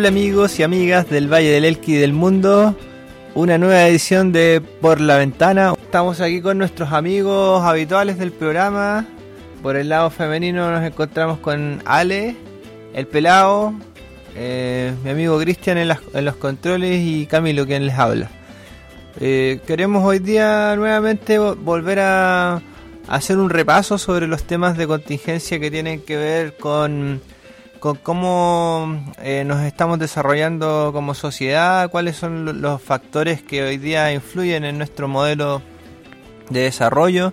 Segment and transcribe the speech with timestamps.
[0.00, 2.74] Hola amigos y amigas del Valle del Elqui del mundo,
[3.34, 5.74] una nueva edición de Por la Ventana.
[5.78, 9.04] Estamos aquí con nuestros amigos habituales del programa.
[9.62, 12.34] Por el lado femenino nos encontramos con Ale,
[12.94, 13.74] el pelado,
[14.36, 15.88] eh, mi amigo Cristian en,
[16.24, 18.30] los controles y Camilo quien les habla.
[19.20, 22.62] Eh, queremos hoy día nuevamente volver a
[23.06, 27.20] hacer un repaso sobre los temas de contingencia que tienen que ver con
[27.80, 34.12] con cómo eh, nos estamos desarrollando como sociedad, cuáles son los factores que hoy día
[34.12, 35.62] influyen en nuestro modelo
[36.50, 37.32] de desarrollo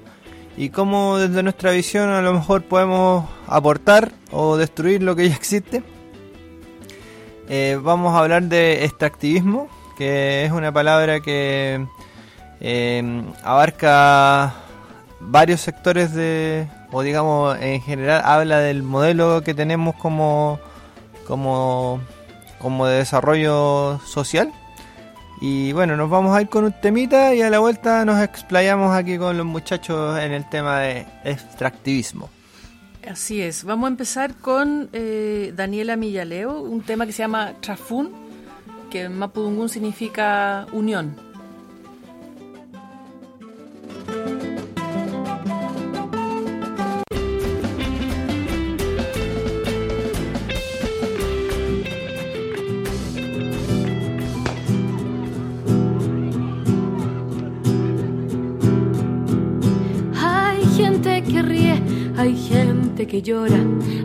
[0.55, 5.35] y cómo desde nuestra visión a lo mejor podemos aportar o destruir lo que ya
[5.35, 5.83] existe.
[7.49, 11.85] Eh, vamos a hablar de extractivismo, que es una palabra que
[12.61, 14.55] eh, abarca
[15.19, 20.59] varios sectores de, o digamos en general habla del modelo que tenemos como
[21.25, 21.99] como
[22.59, 24.51] como de desarrollo social.
[25.39, 28.95] Y bueno nos vamos a ir con un temita y a la vuelta nos explayamos
[28.95, 32.29] aquí con los muchachos en el tema de extractivismo.
[33.07, 33.63] Así es.
[33.63, 38.11] Vamos a empezar con eh, Daniela Millaleo un tema que se llama Trafun
[38.89, 41.15] que en Mapudungun significa unión
[63.07, 63.57] que llora,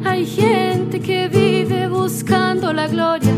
[0.05, 3.33] hay gente que vive buscando la gloria,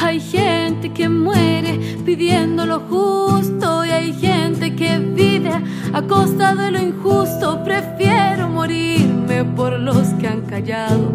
[0.00, 3.84] hay gente que muere pidiendo lo justo.
[3.84, 5.50] Y hay gente que vive
[5.92, 7.62] a costa de lo injusto.
[7.64, 11.14] Prefiero morirme por los que han callado,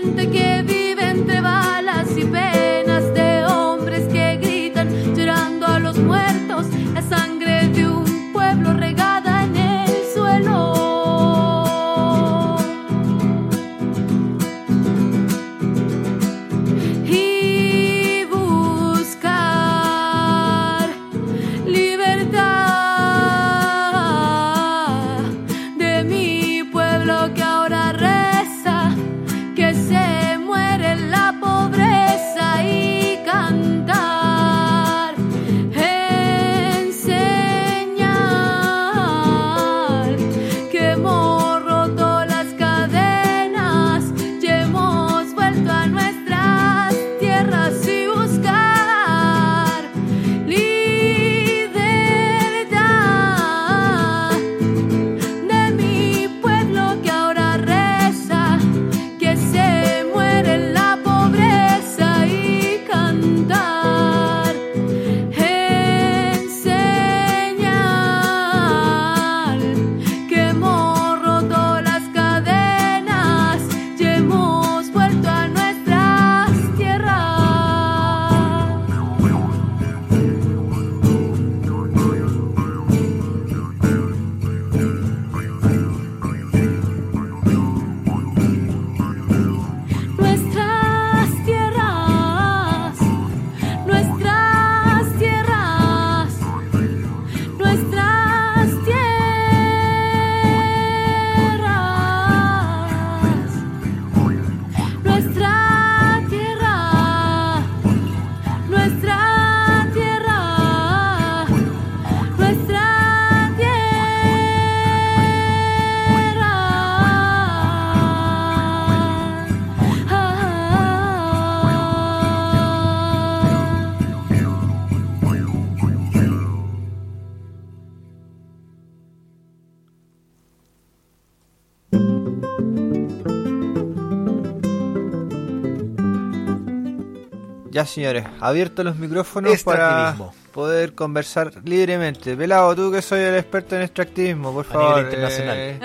[137.81, 140.33] Ya, señores, abierto los micrófonos para Extractivismo.
[140.53, 142.35] poder conversar libremente.
[142.37, 144.89] Pelado, tú que soy el experto en extractivismo, por A favor.
[144.97, 145.57] nivel internacional.
[145.57, 145.79] eh,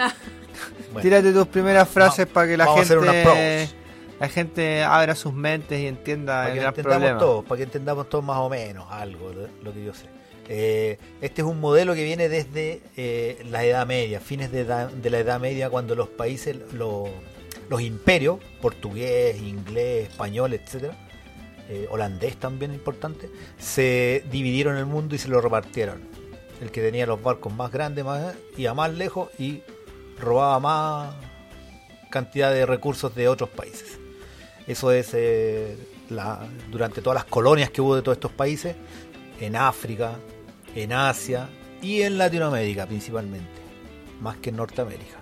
[0.93, 3.69] Bueno, tírate tus primeras frases para que la gente
[4.19, 7.19] la gente abra sus mentes y entienda para el que entendamos problema.
[7.19, 9.31] todos, para que entendamos todos más o menos algo
[9.63, 10.07] lo que yo sé.
[10.49, 14.91] Eh, este es un modelo que viene desde eh, la Edad Media, fines de, edad-
[14.91, 17.11] de la Edad Media, cuando los países, lo-
[17.69, 20.97] los imperios, portugués, inglés, español, etcétera,
[21.69, 26.03] eh, holandés también importante, se dividieron el mundo y se lo repartieron.
[26.61, 29.63] El que tenía los barcos más grandes más, iba más lejos y
[30.19, 31.15] robaba más
[32.11, 33.99] cantidad de recursos de otros países.
[34.67, 35.77] Eso es eh,
[36.09, 38.75] la, durante todas las colonias que hubo de todos estos países,
[39.41, 40.17] en África,
[40.75, 41.49] en Asia
[41.83, 43.61] y en Latinoamérica principalmente,
[44.21, 45.19] más que en Norteamérica,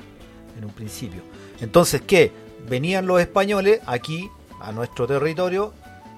[0.57, 1.23] en un principio.
[1.61, 2.33] Entonces, ¿qué?
[2.69, 4.31] Venían los españoles aquí,
[4.61, 5.75] a nuestro territorio,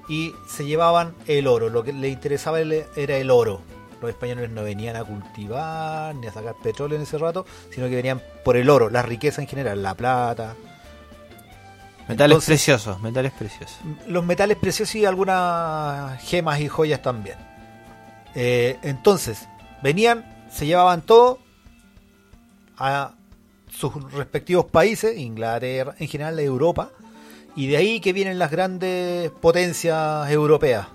[0.09, 1.69] y se llevaban el oro.
[1.69, 3.61] Lo que les interesaba era el oro.
[4.01, 7.97] Los españoles no venían a cultivar ni a sacar petróleo en ese rato, sino que
[7.97, 10.55] venían por el oro, la riqueza en general, la plata,
[12.09, 13.79] Metales Entonces- preciosos, metales preciosos.
[14.07, 17.37] los metales preciosos y algunas gemas y joyas también.
[18.37, 19.49] Eh, entonces,
[19.83, 21.41] venían, se llevaban todo
[22.79, 23.13] a
[23.73, 26.91] sus respectivos países, Inglaterra, en general Europa,
[27.57, 30.87] y de ahí que vienen las grandes potencias europeas.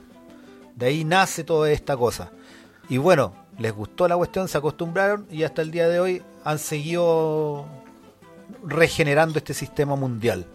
[0.75, 2.31] De ahí nace toda esta cosa.
[2.87, 6.59] Y bueno, les gustó la cuestión, se acostumbraron y hasta el día de hoy han
[6.59, 7.65] seguido
[8.63, 10.45] regenerando este sistema mundial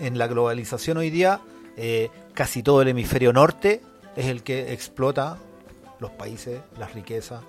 [0.00, 1.40] en la globalización hoy día,
[1.76, 3.80] eh, casi todo el hemisferio norte
[4.16, 5.38] es el que explota
[5.98, 7.42] los países, las riquezas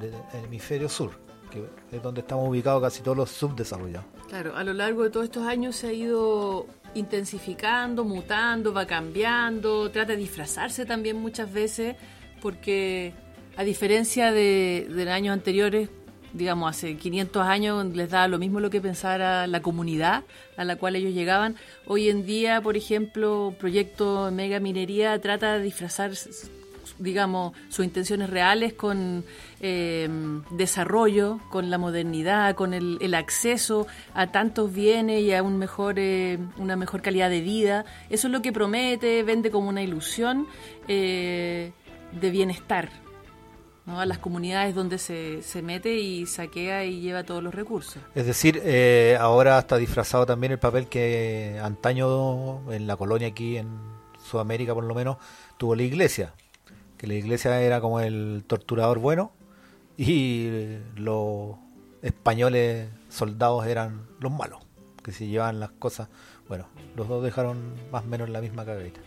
[0.00, 0.14] del
[0.44, 1.12] hemisferio sur,
[1.50, 1.64] que
[1.96, 4.06] es donde estamos ubicados casi todos los subdesarrollados.
[4.28, 9.90] Claro, a lo largo de todos estos años se ha ido intensificando, mutando, va cambiando,
[9.90, 11.96] trata de disfrazarse también muchas veces,
[12.40, 13.12] porque
[13.56, 15.88] a diferencia de, de años anteriores,
[16.32, 20.24] digamos hace 500 años les daba lo mismo lo que pensara la comunidad
[20.56, 21.56] a la cual ellos llegaban.
[21.86, 26.12] Hoy en día, por ejemplo, proyecto Mega Minería trata de disfrazar
[26.98, 29.24] digamos, sus intenciones reales con
[29.60, 30.08] eh,
[30.50, 35.98] desarrollo, con la modernidad, con el, el acceso a tantos bienes y a un mejor,
[35.98, 37.84] eh, una mejor calidad de vida.
[38.10, 40.46] Eso es lo que promete, vende como una ilusión
[40.88, 41.72] eh,
[42.12, 42.90] de bienestar
[43.86, 44.00] ¿no?
[44.00, 48.02] a las comunidades donde se, se mete y saquea y lleva todos los recursos.
[48.14, 53.56] Es decir, eh, ahora está disfrazado también el papel que antaño en la colonia aquí
[53.56, 53.68] en
[54.24, 55.18] Sudamérica por lo menos
[55.58, 56.32] tuvo la iglesia,
[57.04, 59.30] que la iglesia era como el torturador bueno
[59.98, 61.56] y los
[62.00, 64.62] españoles soldados eran los malos,
[65.02, 66.08] que se llevaban las cosas,
[66.48, 69.00] bueno, los dos dejaron más o menos la misma cagadita.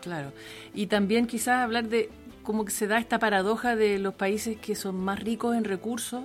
[0.00, 0.32] Claro.
[0.72, 2.08] Y también quizás hablar de
[2.42, 6.24] cómo se da esta paradoja de los países que son más ricos en recursos,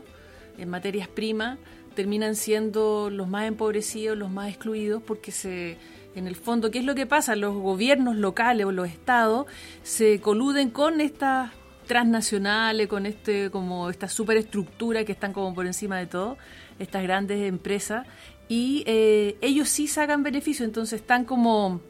[0.57, 1.59] en materias primas,
[1.95, 5.77] terminan siendo los más empobrecidos, los más excluidos, porque se,
[6.15, 7.35] en el fondo, ¿qué es lo que pasa?
[7.35, 9.45] Los gobiernos locales o los estados
[9.83, 11.51] se coluden con estas
[11.87, 16.37] transnacionales, con este como esta superestructura que están como por encima de todo,
[16.79, 18.05] estas grandes empresas,
[18.49, 21.81] y eh, ellos sí sacan beneficio, entonces están como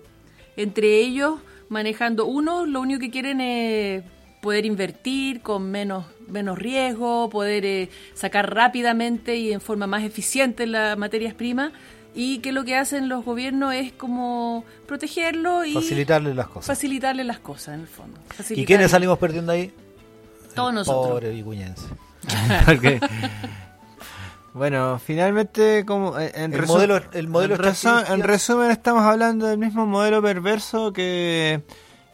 [0.56, 4.04] entre ellos manejando uno, lo único que quieren es
[4.42, 10.68] poder invertir con menos menos riesgo, poder eh, sacar rápidamente y en forma más eficiente
[10.68, 11.72] las materias primas
[12.20, 16.66] y que lo que hacen los gobiernos es como protegerlo y Facilitarles las cosas.
[16.66, 18.20] facilitarle las cosas en el fondo.
[18.50, 19.72] ¿Y quiénes salimos perdiendo ahí?
[20.56, 21.08] Todos El nosotros.
[21.10, 21.86] Pobre vicuñense.
[22.66, 23.00] Porque-
[24.54, 29.04] bueno, finalmente, como eh, en, El resu- modelo- el modelo en, resu- en resumen, estamos
[29.04, 31.62] hablando del mismo modelo perverso que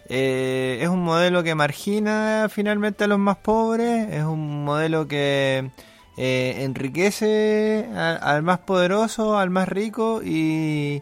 [0.10, 5.72] eh, es un modelo que margina finalmente a los más pobres, es un modelo que
[6.18, 11.02] eh, enriquece al más poderoso, al más rico y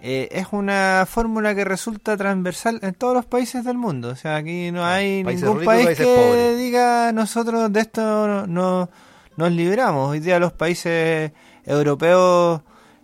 [0.00, 4.10] eh, es una fórmula que resulta transversal en todos los países del mundo.
[4.10, 6.58] O sea, aquí no hay países ningún ricos país que pobres.
[6.58, 8.90] diga nosotros de esto no, no-
[9.36, 10.10] nos libramos.
[10.10, 11.30] Hoy día los países
[11.64, 12.60] europeos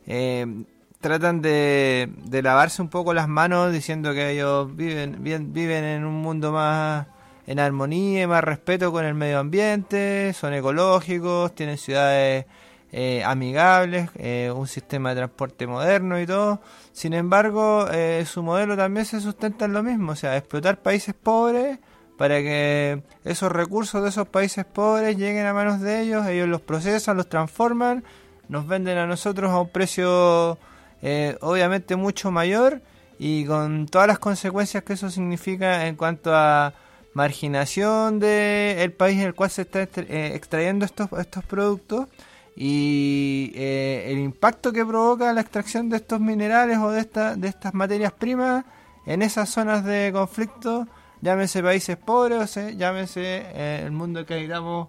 [0.06, 0.64] eh,
[1.00, 6.04] tratan de, de lavarse un poco las manos diciendo que ellos viven, bien, viven en
[6.04, 7.06] un mundo más
[7.46, 12.46] en armonía y más respeto con el medio ambiente, son ecológicos, tienen ciudades
[12.92, 16.60] eh, amigables, eh, un sistema de transporte moderno y todo.
[16.92, 21.14] Sin embargo, eh, su modelo también se sustenta en lo mismo, o sea, explotar países
[21.14, 21.78] pobres
[22.16, 26.60] para que esos recursos de esos países pobres lleguen a manos de ellos, ellos los
[26.60, 28.04] procesan, los transforman,
[28.48, 30.58] nos venden a nosotros a un precio
[31.02, 32.80] eh, obviamente mucho mayor
[33.18, 36.72] y con todas las consecuencias que eso significa en cuanto a
[37.14, 42.09] marginación del país en el cual se está eh, extrayendo estos, estos productos
[42.56, 47.49] y eh, el impacto que provoca la extracción de estos minerales o de, esta, de
[47.49, 48.64] estas materias primas
[49.06, 50.87] en esas zonas de conflicto,
[51.21, 54.88] llámese países pobres llámese eh, el mundo que habitamos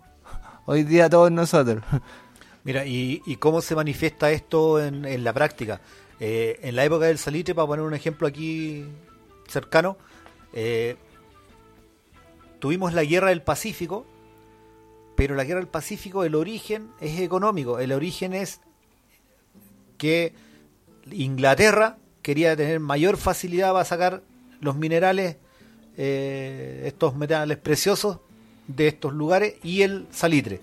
[0.65, 1.83] hoy día todos nosotros.
[2.63, 5.79] Mira, ¿y, cómo se manifiesta esto en, en la práctica?
[6.19, 8.85] En la época del salitre, para poner un ejemplo aquí
[9.47, 9.97] cercano,
[12.59, 14.05] tuvimos la guerra del Pacífico,
[15.15, 18.61] pero la guerra del Pacífico, el origen es económico, el origen es
[19.97, 20.33] que
[21.11, 24.23] Inglaterra quería tener mayor facilidad para sacar
[24.59, 25.37] los minerales,
[25.97, 28.19] eh, estos metales preciosos
[28.67, 30.59] de estos lugares y el salitre.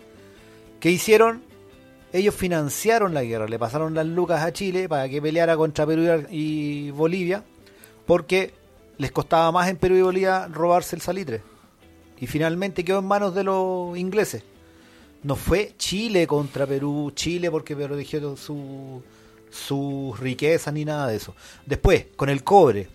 [0.81, 1.53] ¿Qué hicieron?
[2.13, 6.27] ellos financiaron la guerra, le pasaron las lucas a Chile para que peleara contra Perú
[6.31, 7.43] y Bolivia,
[8.07, 8.53] porque
[8.99, 11.43] les costaba más en Perú y Bolivia robarse el salitre.
[12.23, 14.43] Y finalmente quedó en manos de los ingleses.
[15.23, 19.03] No fue Chile contra Perú, Chile porque protegió su,
[19.51, 21.35] sus riquezas ni nada de eso.
[21.67, 22.89] Después, con el cobre,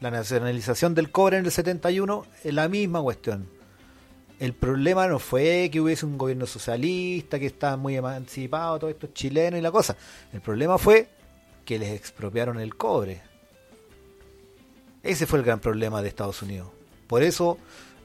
[0.00, 3.48] la nacionalización del cobre en el 71 es la misma cuestión
[4.42, 9.14] el problema no fue que hubiese un gobierno socialista, que estaba muy emancipado, todos estos
[9.14, 9.96] chilenos y la cosa.
[10.32, 11.08] El problema fue
[11.64, 13.22] que les expropiaron el cobre.
[15.00, 16.70] Ese fue el gran problema de Estados Unidos.
[17.06, 17.56] Por eso,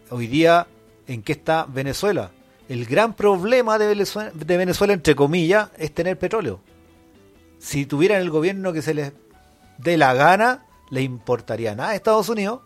[0.09, 0.67] hoy día,
[1.07, 2.31] ¿en qué está Venezuela?
[2.69, 6.59] El gran problema de Venezuela, de Venezuela, entre comillas, es tener petróleo.
[7.59, 9.13] Si tuvieran el gobierno que se les
[9.77, 12.61] dé la gana, le importaría nada a Estados Unidos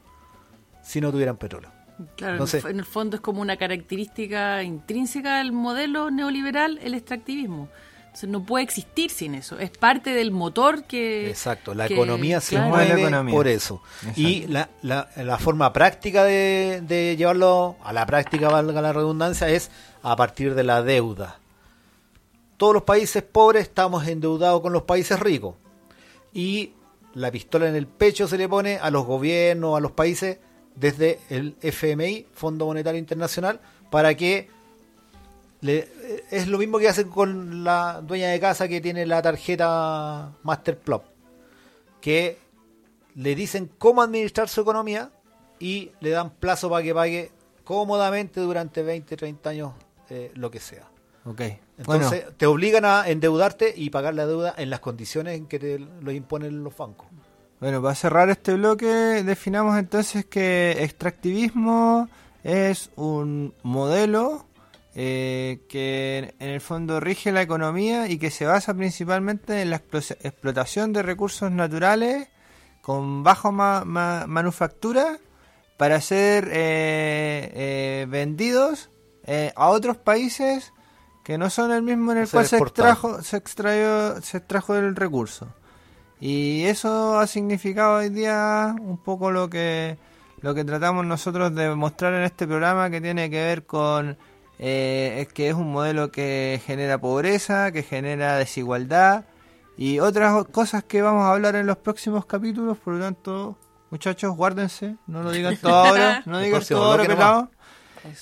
[0.83, 1.69] si no tuvieran petróleo.
[2.15, 7.69] Claro, en el fondo es como una característica intrínseca del modelo neoliberal el extractivismo.
[8.27, 9.57] No puede existir sin eso.
[9.57, 11.29] Es parte del motor que...
[11.29, 13.81] Exacto, la economía se mueve por eso.
[14.15, 19.71] Y la, la, forma práctica de, de, llevarlo a la práctica, valga la redundancia, es
[20.03, 21.39] a partir de la deuda.
[22.57, 25.55] Todos los países pobres estamos endeudados con los países ricos.
[26.33, 26.73] Y
[27.13, 30.37] la pistola en el pecho se le pone a los gobiernos, a los países
[30.75, 34.49] desde el FMI, Fondo Monetario Internacional, para que
[35.61, 35.87] le,
[36.31, 41.03] es lo mismo que hacen con la dueña de casa que tiene la tarjeta Masterplop,
[42.01, 42.37] que
[43.15, 45.11] le dicen cómo administrar su economía
[45.59, 47.31] y le dan plazo para que pague
[47.63, 49.73] cómodamente durante 20, 30 años
[50.09, 50.87] eh, lo que sea.
[51.23, 51.59] Okay.
[51.77, 55.77] Entonces te obligan a endeudarte y pagar la deuda en las condiciones en que te
[55.77, 57.07] lo imponen los bancos.
[57.59, 62.09] Bueno, para cerrar este bloque, definamos entonces que extractivismo
[62.43, 64.47] es un modelo
[64.93, 69.77] eh, que en el fondo rige la economía y que se basa principalmente en la
[69.77, 72.27] explotación de recursos naturales
[72.81, 75.17] con bajo manufactura
[75.77, 78.89] para ser eh, eh, vendidos
[79.55, 80.73] a otros países
[81.23, 84.95] que no son el mismo en el cual se extrajo, se extrajo, se extrajo el
[84.95, 85.47] recurso.
[86.19, 89.97] Y eso ha significado hoy día un poco lo que,
[90.41, 94.17] lo que tratamos nosotros de mostrar en este programa que tiene que ver con
[94.63, 99.25] eh, es que es un modelo que genera pobreza, que genera desigualdad
[99.75, 103.57] y otras cosas que vamos a hablar en los próximos capítulos, por lo tanto,
[103.89, 107.49] muchachos, guárdense, no lo digan todo ahora, no digan todo ahora,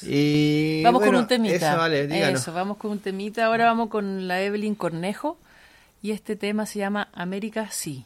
[0.03, 1.87] Y vamos con un temita.
[1.89, 3.45] Eso, vamos con un temita.
[3.45, 5.37] Ahora vamos con la Evelyn Cornejo
[6.01, 8.05] y este tema se llama América Sí.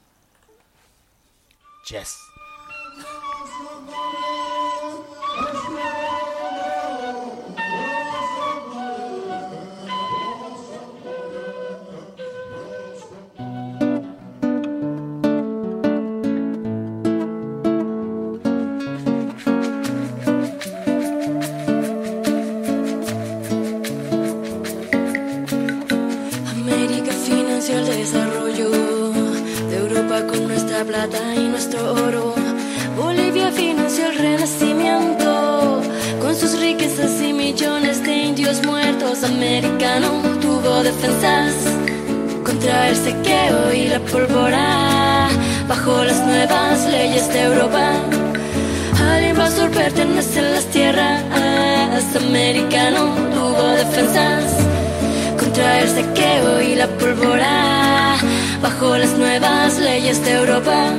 [1.87, 2.17] Yes.
[31.11, 32.33] Y nuestro oro.
[32.95, 35.81] Bolivia financió el renacimiento
[36.21, 39.21] con sus riquezas y millones de indios muertos.
[39.25, 41.55] Americano tuvo defensas
[42.45, 45.27] contra el sequeo y la pólvora.
[45.67, 47.91] Bajo las nuevas leyes de Europa,
[49.05, 51.21] al invasor pertenecen las tierras.
[52.15, 54.55] Americano tuvo defensas
[55.37, 57.83] contra el sequeo y la pólvora
[58.63, 60.93] bajo las nuevas leyes de Europa.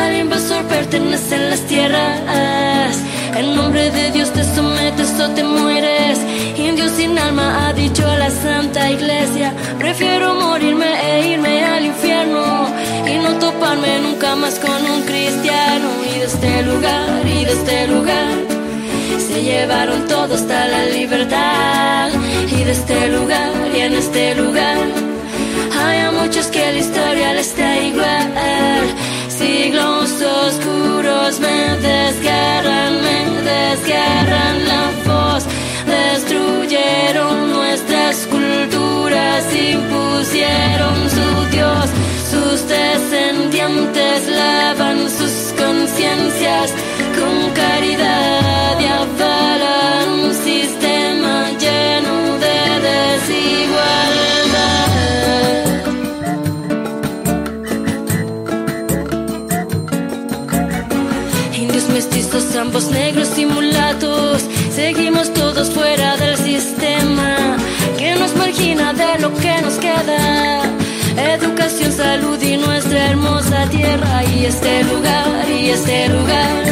[0.00, 2.94] Al invasor pertenecen las tierras.
[3.34, 6.18] En nombre de Dios te sometes o te mueres.
[6.58, 9.54] Indio sin alma ha dicho la Santa Iglesia.
[9.78, 12.66] Prefiero morirme e irme al infierno
[13.06, 17.86] y no toparme nunca jamás con un cristiano y de este lugar y de este
[17.86, 18.34] lugar
[19.26, 22.10] se llevaron todo hasta la libertad
[22.50, 25.07] y de este lugar y en este lugar
[25.88, 28.84] hay a muchos que la historia les da igual.
[29.28, 30.10] Siglos
[30.44, 33.18] oscuros me desgarran me
[33.50, 35.42] desgarran la voz.
[35.96, 41.86] Destruyeron nuestras culturas impusieron su Dios.
[42.32, 46.68] Sus descendientes lavan sus conciencias
[47.18, 48.27] con caridad
[68.78, 70.62] de lo que nos queda.
[71.16, 76.62] Educación, salud y nuestra hermosa tierra y este lugar y este lugar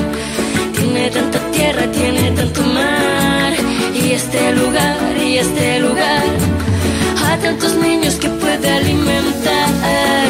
[0.76, 3.52] tiene tanta tierra, tiene tanto mar
[3.92, 6.22] y este lugar y este lugar
[7.28, 10.28] a tantos niños que puede alimentar.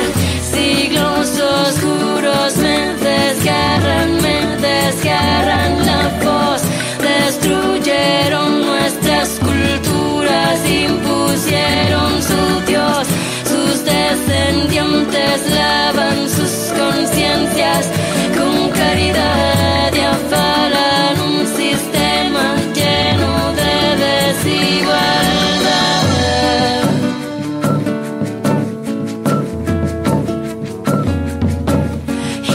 [0.51, 6.63] Siglos oscuros me desgarran, me desgarran la voz,
[7.03, 8.56] destruyeron
[14.37, 17.87] descendientes lavan sus conciencias
[18.37, 23.75] con caridad y avalan un sistema lleno de
[24.07, 25.23] desigualdad.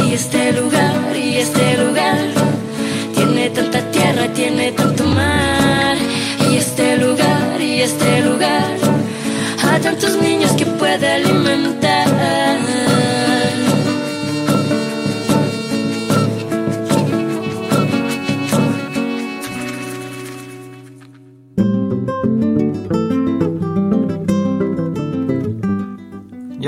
[0.04, 2.26] Y este lugar, y este lugar,
[3.15, 5.98] tiene tanta tierra, tiene tanto mar.
[6.50, 8.78] Y este lugar, y este lugar,
[9.63, 11.51] a tantos niños que puede alimentar.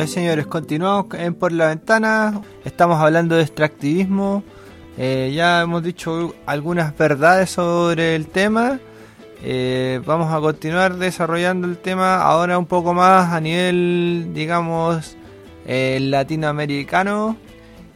[0.07, 2.41] Señores, continuamos en Por la Ventana.
[2.65, 4.43] Estamos hablando de extractivismo.
[4.97, 8.79] Eh, ya hemos dicho algunas verdades sobre el tema.
[9.41, 15.15] Eh, vamos a continuar desarrollando el tema ahora un poco más a nivel, digamos,
[15.65, 17.37] eh, latinoamericano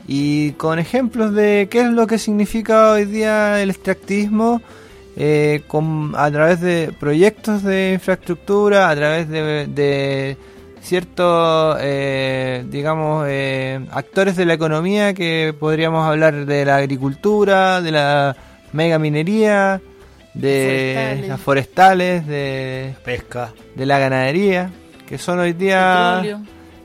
[0.08, 4.62] y con ejemplos de qué es lo que significa hoy día el extractivismo
[6.16, 10.38] a través de proyectos de infraestructura, a través de
[10.88, 17.92] ciertos, eh, digamos, eh, actores de la economía que podríamos hablar de la agricultura, de
[17.92, 18.36] la
[18.74, 19.82] mega minería,
[20.34, 21.28] de Forestales.
[21.30, 23.54] las forestales, de, Pesca.
[23.76, 24.70] de la ganadería,
[25.08, 26.22] que son hoy día...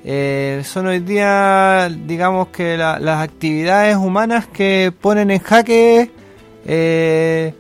[0.05, 6.11] Eh, son hoy día, digamos que la- las actividades humanas que ponen en jaque
[6.67, 7.55] eh,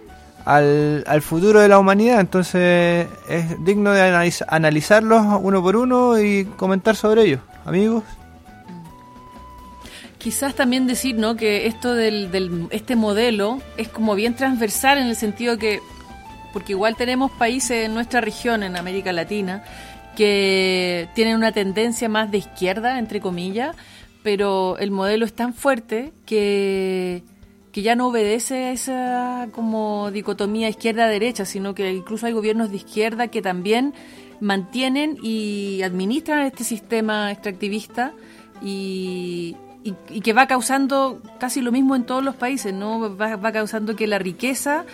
[0.45, 2.21] al, al futuro de la humanidad.
[2.21, 8.05] Entonces es digno de analiz- analizarlos uno por uno y comentar sobre ellos, amigos.
[10.19, 11.35] Quizás también decir, ¿no?
[11.35, 15.81] Que esto del, del este modelo es como bien transversal en el sentido que,
[16.53, 19.65] porque igual tenemos países en nuestra región, en América Latina,
[20.15, 23.75] que tienen una tendencia más de izquierda, entre comillas,
[24.23, 27.25] pero el modelo es tan fuerte que,
[27.73, 32.77] que ya no obedece a esa como dicotomía izquierda-derecha, sino que incluso hay gobiernos de
[32.77, 33.95] izquierda que también
[34.41, 38.13] mantienen y administran este sistema extractivista
[38.61, 43.17] y, y- y que va causando casi lo mismo en todos los países, ¿no?
[43.17, 44.85] Va, va causando que la riqueza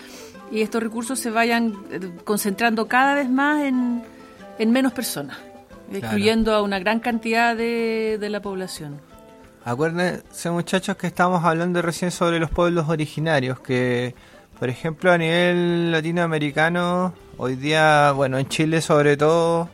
[0.53, 4.03] y estos recursos se vayan eh, concentrando cada vez más en,
[4.59, 5.37] en menos personas,
[5.93, 9.01] excluyendo a una gran cantidad de, de la población.
[9.69, 14.15] Acuérdense muchachos que estábamos hablando recién sobre los pueblos originarios, que
[14.59, 19.69] por ejemplo a nivel latinoamericano, hoy día, bueno, en Chile sobre todo,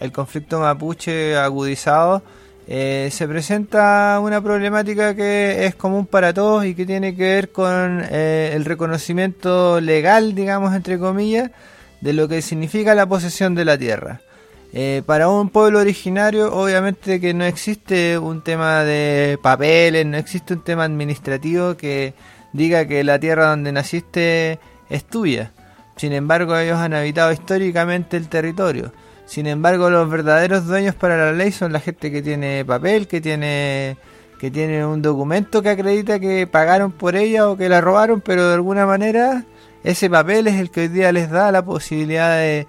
[0.00, 2.24] el conflicto mapuche agudizado,
[2.66, 7.52] eh, se presenta una problemática que es común para todos y que tiene que ver
[7.52, 11.52] con eh, el reconocimiento legal, digamos, entre comillas,
[12.00, 14.22] de lo que significa la posesión de la tierra.
[14.72, 20.54] Eh, para un pueblo originario, obviamente que no existe un tema de papeles, no existe
[20.54, 22.14] un tema administrativo que
[22.52, 24.58] diga que la tierra donde naciste
[24.90, 25.52] es tuya.
[25.96, 28.92] Sin embargo, ellos han habitado históricamente el territorio.
[29.24, 33.20] Sin embargo, los verdaderos dueños para la ley son la gente que tiene papel, que
[33.20, 33.96] tiene
[34.38, 38.46] que tiene un documento que acredita que pagaron por ella o que la robaron, pero
[38.48, 39.44] de alguna manera
[39.82, 42.66] ese papel es el que hoy día les da la posibilidad de,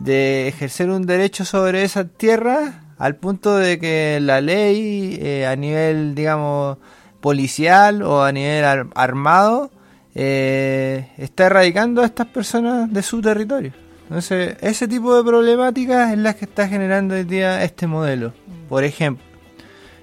[0.00, 5.54] de ejercer un derecho sobre esa tierra al punto de que la ley eh, a
[5.56, 6.78] nivel, digamos,
[7.20, 9.70] policial o a nivel ar- armado
[10.14, 13.72] eh, está erradicando a estas personas de su territorio.
[14.04, 18.32] Entonces, ese tipo de problemáticas es las que está generando hoy día este modelo,
[18.68, 19.24] por ejemplo.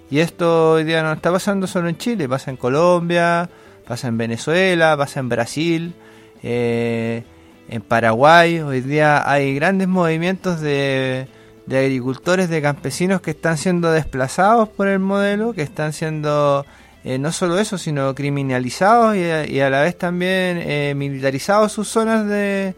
[0.09, 3.49] Y esto hoy día no está pasando solo en Chile, pasa en Colombia,
[3.85, 5.93] pasa en Venezuela, pasa en Brasil,
[6.41, 7.23] eh,
[7.69, 8.59] en Paraguay.
[8.59, 11.27] Hoy día hay grandes movimientos de,
[11.65, 16.65] de agricultores, de campesinos que están siendo desplazados por el modelo, que están siendo
[17.03, 21.71] eh, no solo eso, sino criminalizados y, a- y a la vez también eh, militarizados
[21.71, 22.73] sus zonas de,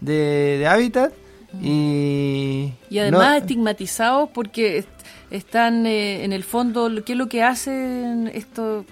[0.00, 1.12] de, de hábitat.
[1.60, 4.88] Y, Y además no- estigmatizados porque est-
[5.30, 8.84] están eh, en el fondo, ¿qué es lo que hacen estos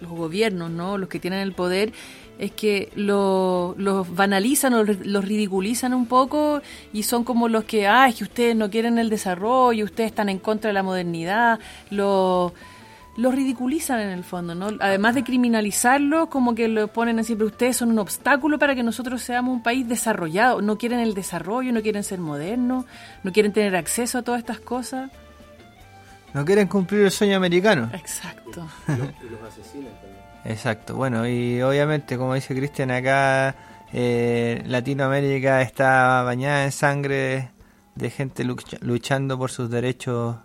[0.00, 1.92] los gobiernos, no los que tienen el poder?
[2.42, 6.60] Es que lo- los banalizan o los ridiculizan un poco
[6.92, 10.28] y son como los que, ah, es que ustedes no quieren el desarrollo, ustedes están
[10.28, 12.52] en contra de la modernidad, lo,
[13.16, 14.70] los ridiculizan en el fondo, ¿no?
[14.80, 18.82] Además de criminalizarlos, como que lo ponen así, pero ustedes son un obstáculo para que
[18.82, 20.62] nosotros seamos un país desarrollado.
[20.62, 22.86] No quieren el desarrollo, no quieren ser modernos,
[23.22, 25.10] no quieren tener acceso a todas estas cosas.
[26.34, 27.90] no quieren cumplir el sueño americano.
[27.92, 28.66] Exacto.
[30.44, 33.54] Exacto, bueno, y obviamente, como dice Cristian, acá
[33.92, 37.50] eh, Latinoamérica está bañada en sangre
[37.94, 40.36] de gente lucha- luchando por sus derechos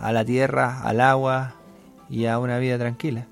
[0.00, 1.54] a la tierra, al agua
[2.08, 3.26] y a una vida tranquila.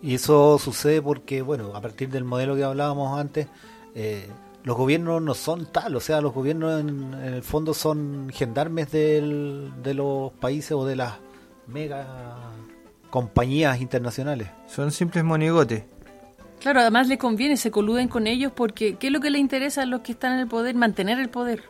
[0.00, 3.48] Y eso sucede porque, bueno, a partir del modelo que hablábamos antes,
[3.94, 4.28] eh,
[4.62, 8.92] los gobiernos no son tal, o sea, los gobiernos en, en el fondo son gendarmes
[8.92, 11.14] de los países o de las
[11.66, 12.06] mega
[13.12, 14.48] compañías internacionales.
[14.66, 15.84] Son simples monigotes.
[16.60, 19.82] Claro, además les conviene, se coluden con ellos porque ¿qué es lo que les interesa
[19.82, 20.74] a los que están en el poder?
[20.74, 21.62] Mantener el poder,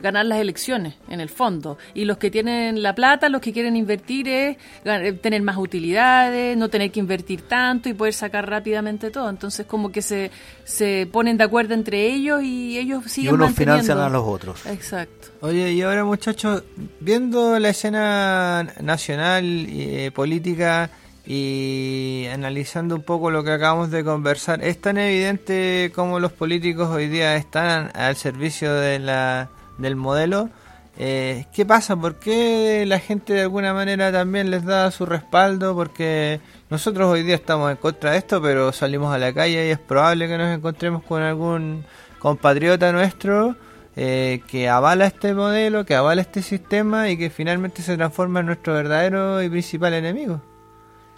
[0.00, 1.78] ganar las elecciones, en el fondo.
[1.94, 6.56] Y los que tienen la plata, los que quieren invertir es eh, tener más utilidades,
[6.56, 9.28] no tener que invertir tanto y poder sacar rápidamente todo.
[9.28, 10.30] Entonces como que se,
[10.64, 13.82] se ponen de acuerdo entre ellos y ellos Y siguen unos manteniendo.
[13.82, 14.66] financian a los otros.
[14.66, 15.28] Exacto.
[15.40, 16.62] Oye, y ahora muchachos,
[17.00, 20.90] viendo la escena nacional y eh, política
[21.26, 26.88] y analizando un poco lo que acabamos de conversar, ¿es tan evidente cómo los políticos
[26.88, 30.50] hoy día están al servicio de la, del modelo?
[30.96, 31.96] Eh, ¿Qué pasa?
[31.96, 35.74] ¿Por qué la gente de alguna manera también les da su respaldo?
[35.74, 39.70] Porque nosotros hoy día estamos en contra de esto, pero salimos a la calle y
[39.70, 41.84] es probable que nos encontremos con algún
[42.18, 43.56] compatriota nuestro
[44.00, 48.46] eh, que avala este modelo, que avala este sistema y que finalmente se transforma en
[48.46, 50.40] nuestro verdadero y principal enemigo.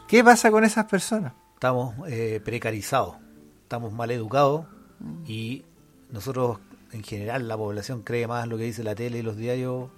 [0.09, 1.33] ¿Qué pasa con esas personas?
[1.55, 3.17] Estamos eh, precarizados,
[3.63, 4.65] estamos mal educados
[5.27, 5.65] y
[6.11, 6.59] nosotros,
[6.93, 9.89] en general, la población cree más lo que dice la tele y los diarios,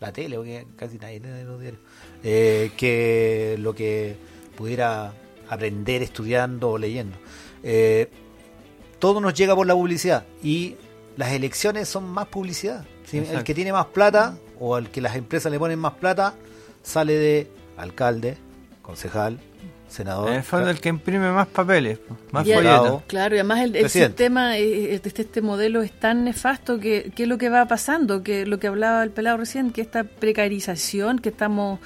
[0.00, 1.82] la tele, porque casi nadie lee los diarios,
[2.22, 4.16] eh, que lo que
[4.56, 5.12] pudiera
[5.48, 7.16] aprender estudiando o leyendo.
[7.62, 8.10] Eh,
[8.98, 10.76] todo nos llega por la publicidad y
[11.16, 12.84] las elecciones son más publicidad.
[13.04, 13.18] ¿sí?
[13.18, 16.34] El que tiene más plata o al que las empresas le ponen más plata
[16.82, 18.38] sale de alcalde,
[18.82, 19.40] concejal,
[19.88, 20.28] senador.
[20.28, 21.98] En el fondo el que imprime más papeles,
[22.32, 23.02] más folletos.
[23.06, 27.28] Claro, y además el, el sistema, este, este modelo es tan nefasto que, que es
[27.28, 31.30] lo que va pasando, que lo que hablaba el pelado recién, que esta precarización que
[31.30, 31.80] estamos,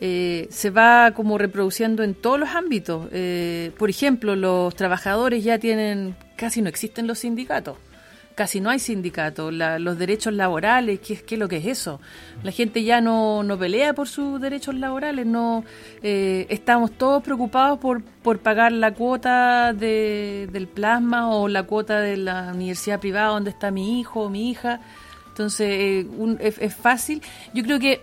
[0.00, 3.08] eh, se va como reproduciendo en todos los ámbitos.
[3.12, 7.76] Eh, por ejemplo, los trabajadores ya tienen, casi no existen los sindicatos.
[8.34, 11.66] Casi no hay sindicatos, la- los derechos laborales, ¿qué, es- ¿qué es lo que es
[11.66, 12.00] eso?
[12.42, 15.64] La gente ya no, no pelea por sus derechos laborales, no
[16.02, 22.00] eh, estamos todos preocupados por, por pagar la cuota de, del plasma o la cuota
[22.00, 24.80] de la universidad privada donde está mi hijo o mi hija.
[25.28, 27.20] Entonces, eh, un- es, es fácil.
[27.54, 28.00] Yo creo que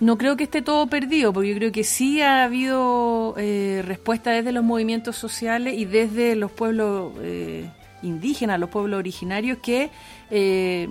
[0.00, 4.30] no creo que esté todo perdido, porque yo creo que sí ha habido eh, respuesta
[4.30, 7.70] desde los movimientos sociales y desde los pueblos eh,
[8.02, 9.90] indígenas, los pueblos originarios, que,
[10.30, 10.88] eh,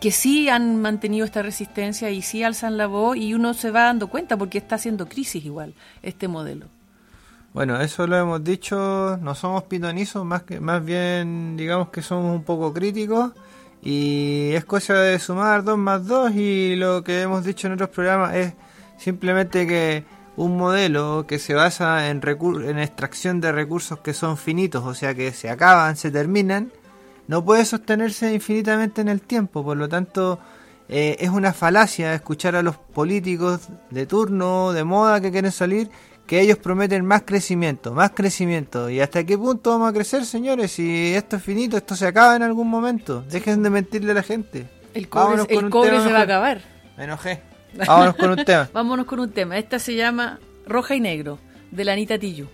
[0.00, 3.84] que sí han mantenido esta resistencia y sí alzan la voz y uno se va
[3.84, 6.66] dando cuenta porque está haciendo crisis igual este modelo.
[7.52, 12.34] Bueno, eso lo hemos dicho, no somos pitonizos, más, que, más bien digamos que somos
[12.34, 13.32] un poco críticos
[13.82, 17.88] y es cosa de sumar dos más dos y lo que hemos dicho en otros
[17.88, 18.54] programas es
[18.98, 20.04] simplemente que
[20.36, 22.20] un modelo que se basa en,
[22.78, 26.72] extracción de recursos que son finitos, o sea que se acaban, se terminan,
[27.28, 30.38] no puede sostenerse infinitamente en el tiempo, por lo tanto
[30.88, 35.90] eh, es una falacia escuchar a los políticos de turno, de moda que quieren salir,
[36.26, 38.88] que ellos prometen más crecimiento, más crecimiento.
[38.88, 40.70] ¿Y hasta qué punto vamos a crecer, señores?
[40.70, 43.22] Si esto es finito, esto se acaba en algún momento.
[43.22, 44.68] Dejen de mentirle a la gente.
[44.94, 46.60] El cobre, el se va a acabar.
[46.96, 47.49] Me enojé.
[47.74, 48.68] Vámonos con un tema.
[48.74, 49.58] Vámonos con un tema.
[49.58, 51.38] Esta se llama Roja y Negro,
[51.70, 52.48] de la Anita Tijoux.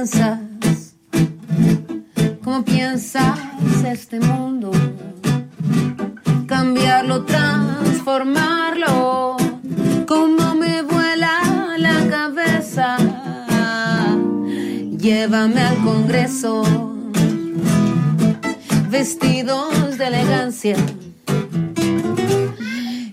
[0.00, 0.40] Piensas,
[2.42, 3.38] como piensas
[3.84, 4.70] este mundo.
[6.46, 9.36] Cambiarlo, transformarlo,
[10.06, 11.42] como me vuela
[11.76, 12.96] la cabeza.
[14.96, 16.62] Llévame al Congreso,
[18.88, 20.76] vestidos de elegancia.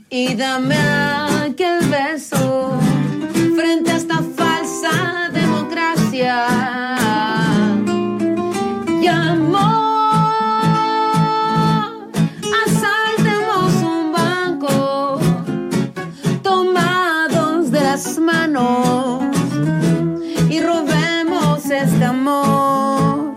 [0.10, 0.78] Y dame
[1.47, 2.80] aquel beso
[3.58, 6.77] frente a esta falsa democracia.
[20.50, 23.36] Y robemos este amor.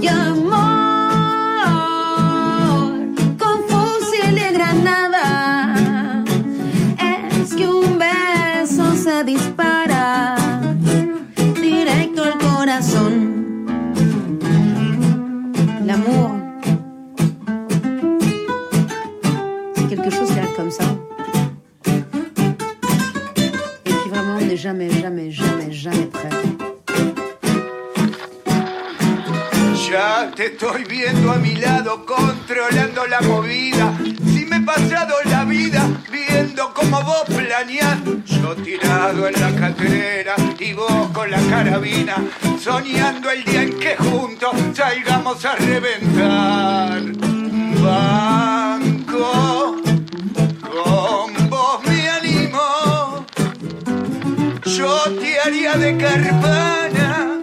[0.00, 0.60] Y amor,
[3.38, 6.24] con fusil y granada,
[6.98, 10.36] es que un beso se dispara
[11.60, 13.66] directo al corazón.
[15.84, 16.30] L'amour,
[19.74, 20.99] c'est quelque chose arrive comme ça.
[24.60, 26.28] Jamais, jamais, jamais, jamais prêt.
[29.88, 33.96] Ya te estoy viendo a mi lado, controlando la movida.
[34.32, 40.34] Si me he pasado la vida viendo cómo vos planeás, yo tirado en la catrera
[40.58, 42.16] y vos con la carabina,
[42.60, 47.02] soñando el día en que juntos salgamos a reventar.
[47.82, 48.29] Banco,
[54.80, 57.40] yo te haría de carpana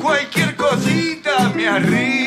[0.00, 2.17] cualquier cosita me arrimo.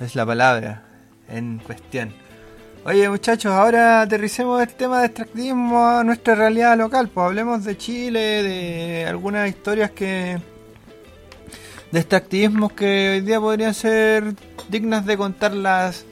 [0.00, 0.82] Es la palabra
[1.28, 2.12] en cuestión.
[2.84, 7.08] Oye muchachos, ahora aterricemos el tema de extractivismo a nuestra realidad local.
[7.08, 10.38] Pues hablemos de Chile, de algunas historias que...
[11.92, 14.34] de extractivismos que hoy día podrían ser
[14.68, 16.04] dignas de contarlas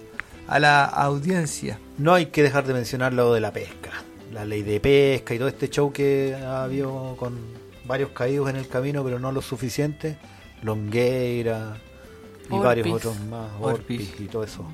[0.47, 1.81] a la audiencia.
[1.99, 3.91] No hay que dejar de mencionar lo de la pesca.
[4.33, 7.41] La ley de pesca y todo este show que ha habido con
[7.87, 10.17] varios caídos en el camino, pero no lo suficiente.
[10.63, 11.77] Longueira
[12.53, 13.51] y varios otros más.
[13.61, 14.65] Orpis y todo eso.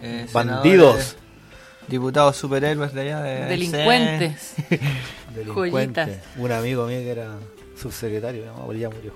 [0.00, 1.16] Eh, Bandidos.
[1.88, 3.44] Diputados superhéroes de allá de...
[3.46, 4.54] Delincuentes.
[5.34, 6.06] Delincuentes.
[6.06, 6.36] Joyitas.
[6.36, 7.36] Un amigo mío que era
[7.80, 9.14] subsecretario, no, ya murió.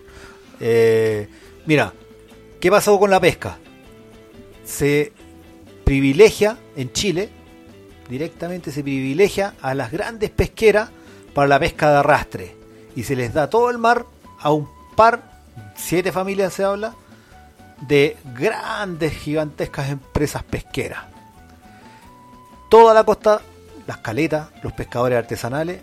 [0.59, 1.29] Eh,
[1.67, 1.93] mira,
[2.61, 3.59] ¿qué pasó con la pesca?
[4.65, 5.13] Se
[5.85, 7.29] privilegia en Chile,
[8.09, 10.91] directamente se privilegia a las grandes pesqueras
[11.35, 12.57] para la pesca de arrastre.
[12.95, 14.07] Y se les da todo el mar
[14.39, 15.43] a un par,
[15.77, 16.95] siete familias se habla,
[17.89, 21.05] de grandes, gigantescas empresas pesqueras.
[22.69, 23.43] Toda la costa,
[23.87, 25.83] las caletas, los pescadores artesanales,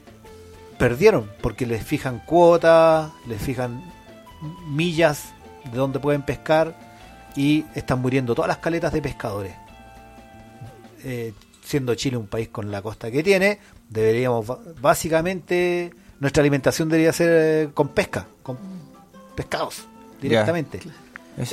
[0.78, 3.84] perdieron porque les fijan cuotas, les fijan
[4.68, 5.34] millas
[5.72, 6.74] de donde pueden pescar
[7.36, 9.54] y están muriendo todas las caletas de pescadores.
[11.04, 11.34] Eh,
[11.64, 13.60] siendo Chile un país con la costa que tiene,
[13.90, 14.46] deberíamos
[14.82, 18.58] básicamente nuestra alimentación debería ser eh, con pesca, con
[19.36, 19.86] pescados
[20.22, 20.80] directamente.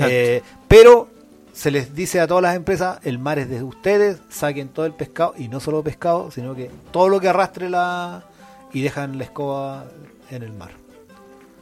[0.00, 1.08] Eh, pero
[1.52, 4.92] se les dice a todas las empresas, el mar es de ustedes, saquen todo el
[4.92, 8.24] pescado, y no solo pescado, sino que todo lo que arrastre la...
[8.72, 9.84] y dejan la escoba
[10.30, 10.70] en el mar.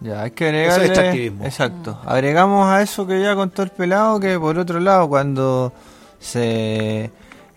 [0.01, 0.85] Ya, hay que Eso agregarle...
[0.85, 1.45] es extractivismo.
[1.45, 2.01] Exacto.
[2.05, 5.73] Agregamos a eso que ya contó el pelado que por otro lado cuando
[6.19, 7.11] se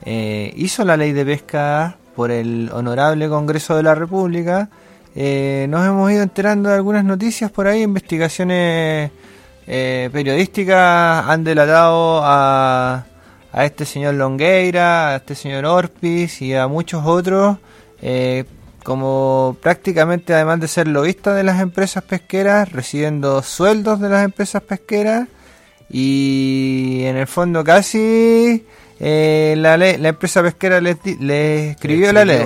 [0.06, 4.70] eh, hizo la ley de pesca por el honorable Congreso de la República,
[5.16, 9.12] eh, nos hemos ido enterando de algunas noticias por ahí, investigaciones
[9.68, 13.06] eh, periodísticas han delatado a,
[13.52, 17.58] a este señor Longueira, a este señor Orpis y a muchos otros,
[18.02, 18.46] eh,
[18.84, 24.62] como prácticamente además de ser lobistas de las empresas pesqueras, recibiendo sueldos de las empresas
[24.64, 25.28] pesqueras
[25.90, 28.66] y en el fondo casi
[29.00, 32.38] eh, la, ley- la empresa pesquera les escribió la ley.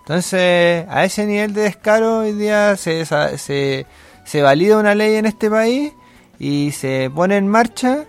[0.00, 5.48] Entonces, a ese nivel de descaro hoy día se, se valida una ley en este
[5.48, 5.92] país
[6.38, 8.04] y se pone en marcha.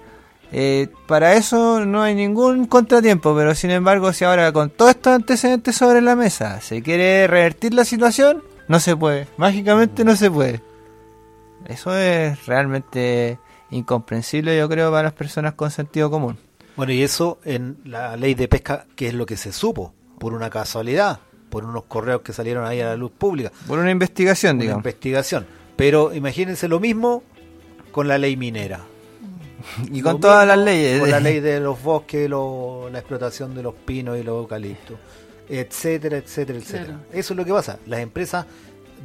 [0.52, 5.14] Eh, para eso no hay ningún contratiempo, pero sin embargo, si ahora con todos estos
[5.14, 9.28] antecedentes sobre la mesa se quiere revertir la situación, no se puede.
[9.38, 10.62] Mágicamente no se puede.
[11.68, 13.40] Eso es realmente
[13.72, 16.38] incomprensible, yo creo, para las personas con sentido común.
[16.76, 20.34] Bueno, y eso en la ley de pesca, que es lo que se supo, por
[20.34, 24.58] una casualidad, por unos correos que salieron ahí a la luz pública, Por una investigación,
[24.58, 24.82] una digamos.
[24.82, 25.46] investigación.
[25.76, 27.24] Pero imagínense lo mismo
[27.95, 28.81] con la ley minera.
[29.89, 30.99] Y Lo con todas mismo las leyes.
[30.99, 34.97] Con la ley de los bosques, lo- la explotación de los pinos y los eucaliptos,
[35.47, 36.86] etcétera, etcétera, etcétera.
[36.86, 36.99] Claro.
[37.13, 37.79] Eso es lo que pasa.
[37.88, 38.45] Las empresas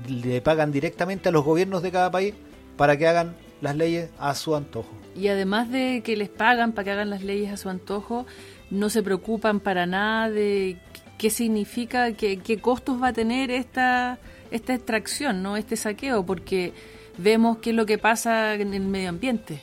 [0.08, 2.34] le pagan directamente a los gobiernos de cada país
[2.76, 4.90] para que hagan las leyes a su antojo.
[5.14, 8.26] Y además de que les pagan para que hagan las leyes a su antojo,
[8.72, 10.78] no se preocupan para nada de
[11.16, 14.18] qué significa, qué, qué costos va a tener esta,
[14.50, 16.72] esta extracción, no este saqueo, porque
[17.18, 19.60] vemos qué es lo que pasa en el medio ambiente.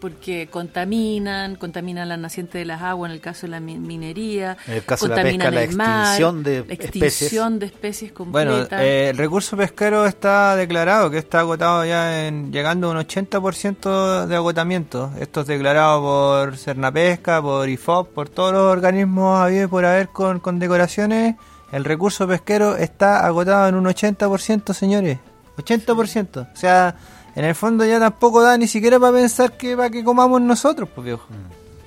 [0.00, 4.56] Porque contaminan, contaminan la naciente de las aguas en el caso de la mi- minería,
[4.66, 7.58] En el caso de la contaminan pesca, la mar, extinción de la especies.
[7.60, 8.80] de especies Bueno, completas.
[8.80, 14.26] eh, el recurso pesquero está declarado, que está agotado ya en llegando a un 80%
[14.26, 15.10] de agotamiento.
[15.20, 20.40] Esto es declarado por Cernapesca, por IFOP, por todos los organismos habidos por haber con,
[20.40, 21.34] con decoraciones.
[21.72, 25.18] El recurso pesquero está agotado en un 80%, señores.
[25.62, 26.48] 80%.
[26.52, 26.94] O sea,
[27.34, 30.88] en el fondo ya tampoco da ni siquiera para pensar que para que comamos nosotros,
[30.94, 31.26] pues viejo.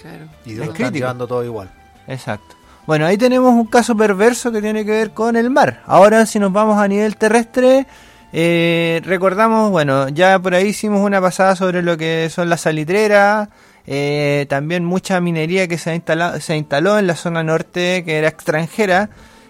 [0.01, 0.25] claro.
[0.45, 0.95] Y Es lo están crítico.
[0.97, 1.69] llevando todo igual.
[2.07, 2.55] Exacto.
[2.85, 5.81] Bueno, ahí tenemos un caso perverso que tiene que ver con el mar.
[5.85, 7.87] Ahora, si nos vamos a nivel terrestre,
[8.33, 13.47] eh, recordamos, bueno, ya por ahí hicimos una pasada sobre lo que son las salitreras,
[13.87, 18.17] eh, también mucha minería que se, ha instalado, se instaló en la zona norte, que
[18.17, 19.09] era extranjera,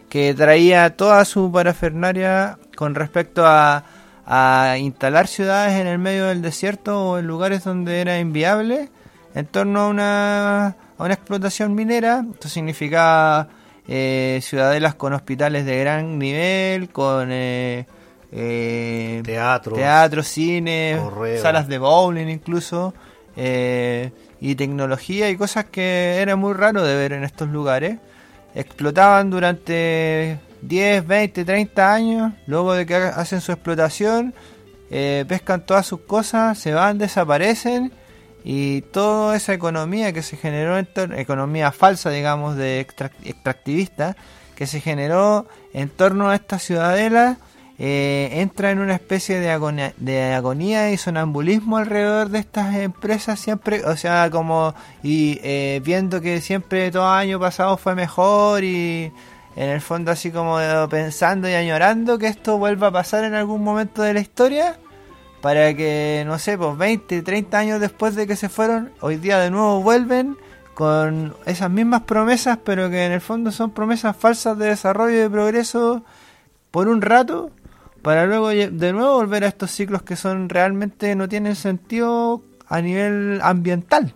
[0.09, 3.84] que traía toda su parafernaria con respecto a,
[4.26, 8.89] a instalar ciudades en el medio del desierto o en lugares donde era inviable
[9.36, 12.24] en torno a una, a una explotación minera.
[12.34, 13.47] Esto significaba
[13.88, 17.86] eh, ciudadelas con hospitales de gran nivel, con eh,
[18.32, 19.76] eh, Teatro.
[19.76, 21.41] teatro, cine, correo.
[21.41, 22.93] salas de bowling incluso,
[23.36, 27.97] eh, y tecnología y cosas que era muy raro de ver en estos lugares.
[28.55, 34.34] Explotaban durante 10, 20, 30 años, luego de que ha- hacen su explotación,
[34.89, 37.91] eh, pescan todas sus cosas, se van, desaparecen
[38.43, 44.16] y toda esa economía que se generó, en tor- economía falsa, digamos, de extrac- extractivista,
[44.55, 47.38] que se generó en torno a esta ciudadela,
[47.80, 53.39] eh, entra en una especie de agonía, de agonía y sonambulismo alrededor de estas empresas
[53.39, 59.11] siempre, o sea, como y eh, viendo que siempre todo año pasado fue mejor y
[59.56, 60.58] en el fondo así como
[60.89, 64.78] pensando y añorando que esto vuelva a pasar en algún momento de la historia
[65.41, 69.39] para que, no sé, pues 20, 30 años después de que se fueron, hoy día
[69.39, 70.38] de nuevo vuelven
[70.74, 75.20] con esas mismas promesas, pero que en el fondo son promesas falsas de desarrollo y
[75.20, 76.04] de progreso
[76.72, 77.51] por un rato,
[78.01, 82.82] para luego de nuevo volver a estos ciclos que son realmente no tienen sentido a
[82.82, 84.14] nivel ambiental.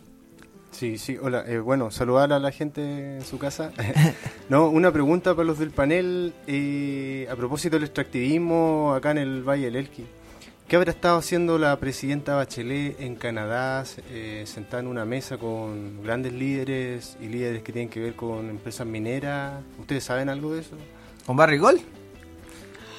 [0.78, 1.44] Sí, sí, hola.
[1.48, 3.72] eh, bueno, saludar a la gente en su casa.
[4.50, 9.42] no, una pregunta para los del panel eh, a propósito del extractivismo acá en el
[9.42, 10.06] Valle del Elqui.
[10.68, 16.04] ¿Qué habrá estado haciendo la presidenta Bachelet en Canadá, eh, sentada en una mesa con
[16.04, 19.64] grandes líderes y líderes que tienen que ver con empresas mineras?
[19.80, 20.76] ¿Ustedes saben algo de eso?
[21.26, 21.97] ¿Con Barry Gold?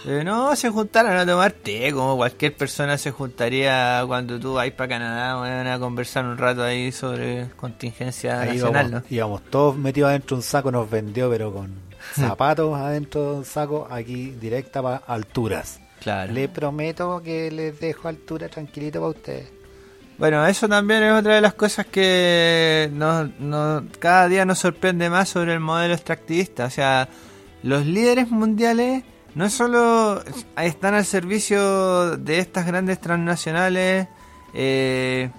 [0.07, 4.71] Eh, no, se juntaron a tomar té, como cualquier persona se juntaría cuando tú vas
[4.71, 9.15] para Canadá, van a conversar un rato ahí sobre contingencia Ahí nacional, íbamos, ¿no?
[9.17, 11.75] íbamos todos metidos adentro de un saco, nos vendió, pero con
[12.15, 15.81] zapatos adentro de un saco, aquí directa para alturas.
[16.01, 16.33] Claro.
[16.33, 19.49] Le prometo que les dejo altura tranquilito para ustedes.
[20.17, 25.11] Bueno, eso también es otra de las cosas que nos, nos- cada día nos sorprende
[25.11, 26.67] más sobre el modelo extractivista.
[26.67, 27.09] O sea,
[27.65, 29.03] los líderes mundiales
[29.39, 30.21] no solo
[30.57, 34.09] están al servicio de estas grandes transnacionales,
[34.53, 35.31] eh,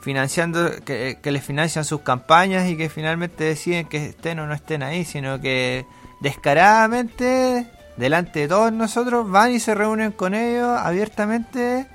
[0.00, 4.54] financiando, que, que les financian sus campañas y que finalmente deciden que estén o no
[4.54, 5.84] estén ahí, sino que
[6.20, 11.86] descaradamente, delante de todos nosotros, van y se reúnen con ellos abiertamente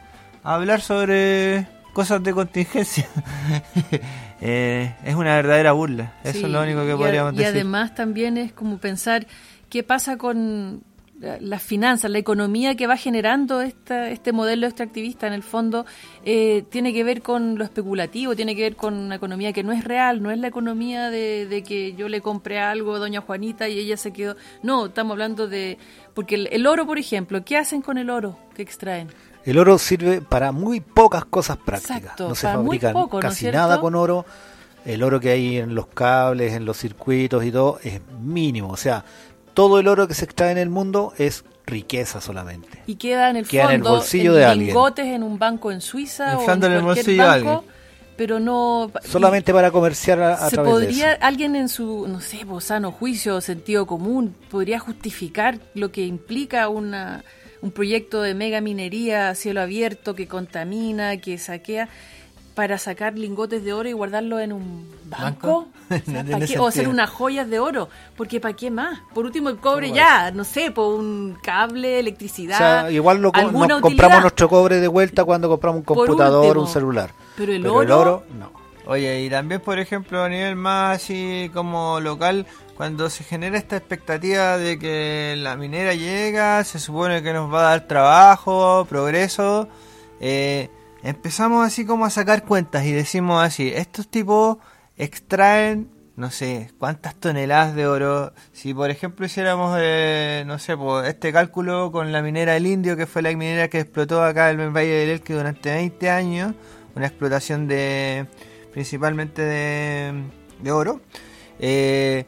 [0.43, 3.07] a hablar sobre cosas de contingencia.
[4.39, 6.13] Eh, es una verdadera burla.
[6.23, 7.55] Eso Sí, es lo único que y a- podríamos y decir.
[7.55, 9.25] además también es como pensar
[9.67, 10.83] qué pasa con
[11.19, 15.85] la- las finanzas, la economía que va generando esta, este modelo extractivista en el fondo
[16.23, 19.71] eh, tiene que ver con lo especulativo, tiene que ver con una economía que no
[19.71, 23.21] es real, no es la economía de, de que yo le compré algo a doña
[23.21, 24.35] Juanita y ella se quedó.
[24.63, 25.77] No, estamos hablando de...
[26.13, 29.07] Porque el, el oro, por ejemplo, ¿qué hacen con el oro que extraen?
[29.45, 31.97] El oro sirve para muy pocas cosas prácticas.
[32.01, 34.25] Exacto, no se fabrican poco, ¿no es casi nada con oro.
[34.85, 38.69] El oro que hay en los cables, en los circuitos y todo es mínimo.
[38.69, 39.03] O sea,
[39.57, 42.83] todo el oro que se extrae en el mundo es riqueza solamente.
[42.85, 44.67] Y queda en el Queda en el fondo bolsillo en de alguien.
[44.67, 47.73] lingotes en un banco en Suiza o en en el bolsillo de banco, alguien.
[48.15, 51.17] pero no Solamente para comerciar a, a se través de eso.
[51.21, 56.69] alguien en su no sé sano juicio o sentido común podría justificar lo que implica
[56.69, 57.23] una
[57.63, 61.89] un proyecto de mega minería a cielo abierto que contamina que saquea
[62.57, 66.01] para sacar lingotes de oro y guardarlo en un banco, ¿Banco?
[66.09, 66.59] O, sea, No ¿pa' tiene qué?
[66.59, 67.87] o hacer unas joyas de oro
[68.17, 71.97] porque para qué más por último el cobre ¿Cómo ya no sé por un cable
[71.97, 74.01] O electricidad sea, igual lo, co- alguna nos utilidad.
[74.03, 76.65] compramos nuestro cobre de vuelta cuando compramos un computador, último.
[76.65, 77.11] un celular.
[77.37, 78.51] Pero el oro- no.
[78.87, 82.45] Oye, y también, por ejemplo, a nivel más así como local,
[82.75, 87.59] cuando se genera esta expectativa de que la minera llega, se supone que nos va
[87.59, 89.67] a dar trabajo, progreso,
[90.21, 90.69] eh,
[91.07, 94.57] empezamos así como a sacar cuentas y decimos así, estos tipos
[94.97, 98.33] extraen, no sé, cuántas toneladas de oro.
[98.51, 102.97] Si, por ejemplo, hiciéramos, eh, no sé, pues, este cálculo con la minera del Indio,
[102.97, 106.53] que fue la minera que explotó acá en el Valle del Elqui durante 20 años,
[106.95, 108.25] una explotación de
[108.73, 110.23] principalmente de,
[110.61, 111.01] de oro.
[111.59, 112.25] Eh,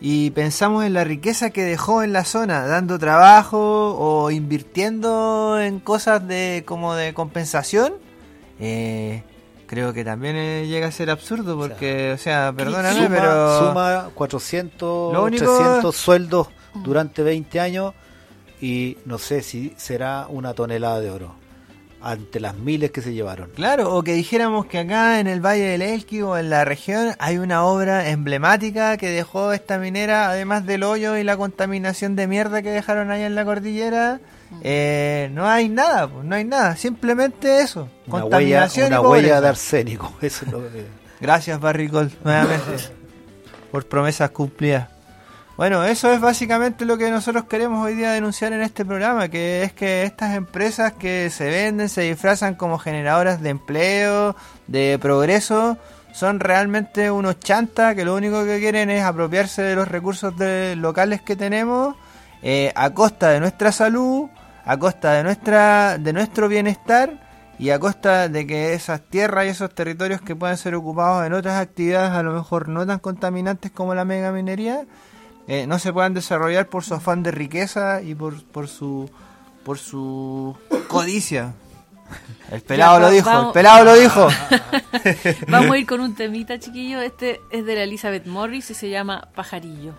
[0.00, 5.80] y pensamos en la riqueza que dejó en la zona, dando trabajo o invirtiendo en
[5.80, 7.94] cosas de como de compensación.
[8.64, 9.22] Eh,
[9.66, 14.10] creo que también eh, llega a ser absurdo porque, o sea, perdóname, suma, pero suma
[14.14, 17.92] 400, Lo único- 300 sueldos durante 20 años
[18.60, 21.34] y no sé si será una tonelada de oro
[22.04, 23.50] ante las miles que se llevaron.
[23.54, 27.14] Claro, o que dijéramos que acá en el Valle del Elqui o en la región
[27.20, 32.26] hay una obra emblemática que dejó esta minera, además del hoyo y la contaminación de
[32.26, 34.20] mierda que dejaron ahí en la cordillera.
[34.62, 39.40] Eh, no hay nada, no hay nada, simplemente eso, Una huella, contaminación una y huella
[39.40, 40.12] de arsénico.
[40.20, 40.86] Eso es lo que-
[41.20, 42.76] Gracias Barry Gold, nuevamente,
[43.70, 44.88] por promesas cumplidas.
[45.56, 49.62] Bueno, eso es básicamente lo que nosotros queremos hoy día denunciar en este programa, que
[49.62, 54.34] es que estas empresas que se venden, se disfrazan como generadoras de empleo,
[54.66, 55.76] de progreso,
[56.12, 60.74] son realmente unos chantas que lo único que quieren es apropiarse de los recursos de-
[60.74, 61.94] locales que tenemos
[62.42, 64.28] eh, a costa de nuestra salud,
[64.64, 69.48] a costa de nuestra de nuestro bienestar y a costa de que esas tierras y
[69.48, 73.70] esos territorios que puedan ser ocupados en otras actividades a lo mejor no tan contaminantes
[73.70, 74.84] como la mega minería
[75.48, 79.10] eh, no se puedan desarrollar por su afán de riqueza y por, por su
[79.64, 80.56] por su
[80.88, 81.54] codicia.
[82.50, 84.28] El pelado Ya, lo dijo, el pelado lo dijo.
[85.48, 87.00] Vamos a ir con un temita, chiquillo.
[87.00, 89.94] Este es de la Elizabeth Morris y se llama Pajarillo.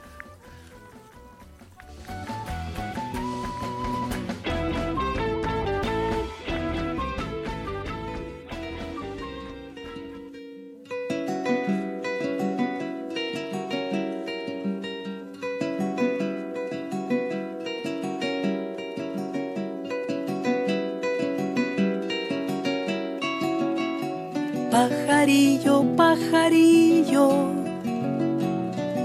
[25.95, 27.29] Pajarillo,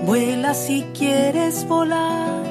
[0.06, 2.42] vuela si quieres volar.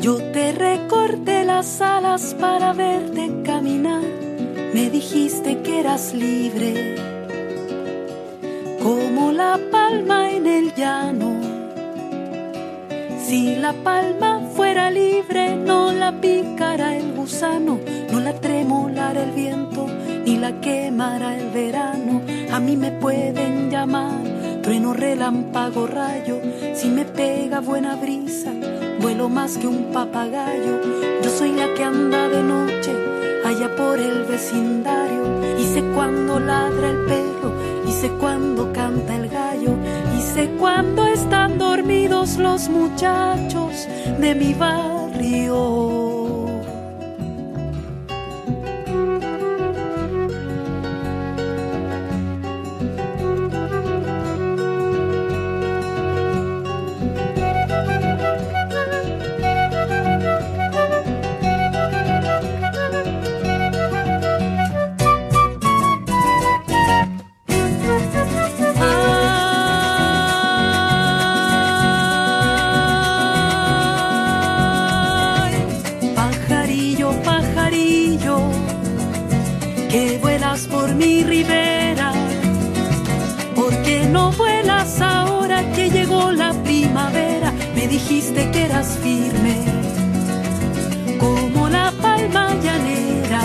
[0.00, 4.02] Yo te recorté las alas para verte caminar.
[4.74, 6.96] Me dijiste que eras libre,
[8.82, 11.40] como la palma en el llano.
[13.24, 17.78] Si la palma fuera libre, no la picara el gusano,
[18.12, 19.63] no la tremolara el viento,
[20.34, 22.20] ni la quemara el verano.
[22.52, 24.18] A mí me pueden llamar
[24.62, 26.40] trueno, relámpago, rayo.
[26.74, 28.50] Si me pega buena brisa,
[29.00, 30.80] vuelo más que un papagayo.
[31.22, 32.92] Yo soy la que anda de noche
[33.44, 35.24] allá por el vecindario
[35.58, 37.52] y sé cuándo ladra el perro
[37.86, 39.74] y sé cuándo canta el gallo
[40.16, 43.86] y sé cuándo están dormidos los muchachos
[44.18, 46.03] de mi barrio.
[87.88, 89.54] Dijiste que eras firme,
[91.18, 93.40] como la palma llanera.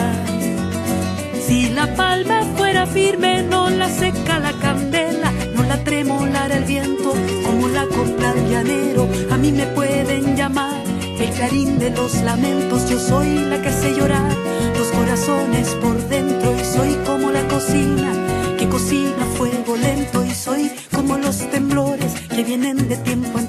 [1.45, 7.13] Si la palma fuera firme, no la seca la candela, no la tremolara el viento,
[7.45, 9.07] como la copla del llanero.
[9.29, 10.81] A mí me pueden llamar
[11.19, 14.33] el clarín de los lamentos, yo soy la que hace llorar
[14.75, 18.13] los corazones por dentro y soy como la cocina
[18.57, 23.48] que cocina fuego lento y soy como los temblores que vienen de tiempo en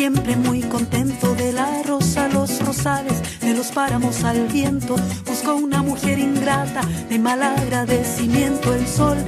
[0.00, 4.96] siempre muy contento de la rosa a los rosales, de los páramos al viento.
[5.26, 6.80] Busco una mujer ingrata
[7.10, 8.74] de mal agradecimiento.
[8.74, 9.18] El sol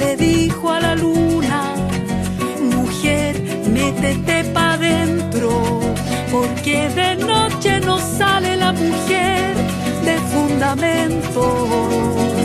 [0.00, 1.72] le dijo a la luna,
[2.60, 5.60] mujer, métete pa' adentro,
[6.32, 9.54] porque de noche no sale la mujer
[10.06, 12.35] de fundamento.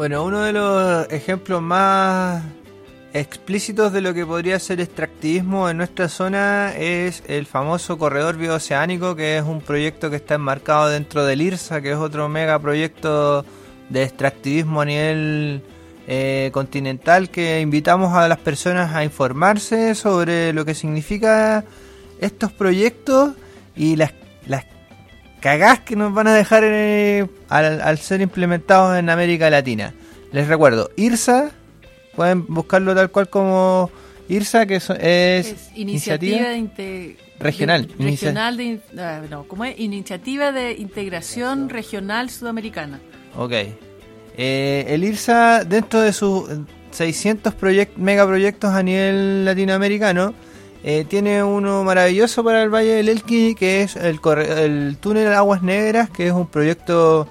[0.00, 2.42] Bueno, uno de los ejemplos más
[3.12, 9.14] explícitos de lo que podría ser extractivismo en nuestra zona es el famoso corredor bioceánico,
[9.14, 13.44] que es un proyecto que está enmarcado dentro del IRSA, que es otro mega proyecto
[13.90, 15.62] de extractivismo a nivel
[16.06, 21.62] eh, continental que invitamos a las personas a informarse sobre lo que significa
[22.22, 23.34] estos proyectos
[23.76, 24.14] y las,
[24.46, 24.64] las
[25.40, 29.94] cagás que nos van a dejar eh, al, al ser implementados en América Latina.
[30.32, 31.50] Les recuerdo, IRSA,
[32.14, 33.90] pueden buscarlo tal cual como
[34.28, 36.46] IRSA, que es, Es iniciativa
[37.40, 39.80] Regional, de- regional de, ah, no, ¿cómo es?
[39.80, 43.00] Iniciativa de integración regional sudamericana.
[43.36, 43.52] Ok.
[44.36, 46.44] Eh, el IRSA, dentro de sus
[46.90, 50.34] 600 proyect- megaproyectos a nivel latinoamericano,
[50.84, 55.32] eh, tiene uno maravilloso para el Valle del Elqui, que es el, corre- el túnel
[55.32, 57.28] Aguas Negras, que es un proyecto,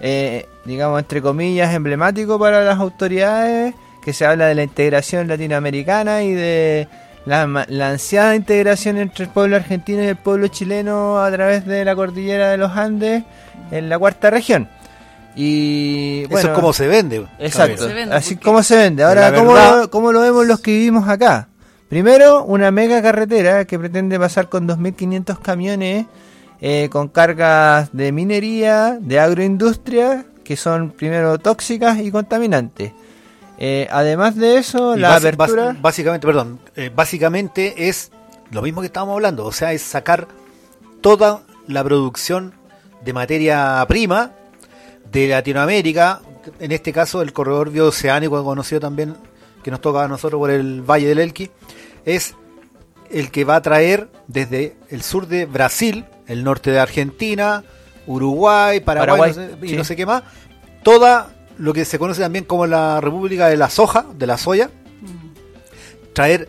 [0.00, 3.74] eh, digamos, entre comillas, emblemático para las autoridades,
[4.04, 6.88] que se habla de la integración latinoamericana y de
[7.24, 7.42] la,
[7.88, 12.50] ansiada integración entre el pueblo argentino y el pueblo chileno a través de la cordillera
[12.50, 13.22] de los Andes
[13.70, 14.68] en la cuarta región.
[15.34, 17.24] Y bueno, Eso es como se vende.
[17.38, 19.02] Exacto, Se vende, así porque- como se vende.
[19.02, 21.48] Ahora, ¿cómo, verdad- lo, cómo lo vemos los que vivimos acá?
[21.92, 26.06] Primero, una mega carretera que pretende pasar con 2.500 camiones
[26.58, 32.92] eh, con cargas de minería, de agroindustria, que son primero tóxicas y contaminantes.
[33.58, 35.76] Eh, además de eso, Y la apertura...
[35.82, 38.10] básicamente, perdón, eh, básicamente es
[38.50, 40.28] lo mismo que estábamos hablando, o sea, es sacar
[41.02, 42.54] toda la producción
[43.04, 44.30] de materia prima
[45.12, 46.22] de Latinoamérica,
[46.58, 49.14] en este caso el corredor bioceánico conocido también,
[49.62, 51.50] que nos toca a nosotros por el Valle del Elqui,
[52.04, 52.34] es
[53.10, 57.62] el que va a traer desde el sur de Brasil, el norte de Argentina,
[58.06, 60.22] Uruguay, Paraguay, Paraguay, no sé- y no sé qué más,
[60.82, 64.70] toda lo que se conoce también como la República de la Soja, de la soya,
[66.12, 66.48] traer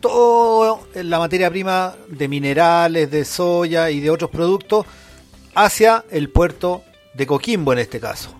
[0.00, 4.86] toda la materia prima de minerales, de soya y de otros productos
[5.54, 6.82] hacia el puerto
[7.14, 8.34] de Coquimbo en este caso.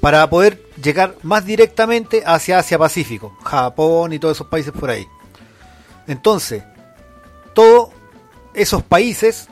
[0.00, 5.06] Para poder llegar más directamente hacia Asia Pacífico, Japón y todos esos países por ahí.
[6.06, 6.62] Entonces,
[7.54, 7.90] todos
[8.54, 9.48] esos países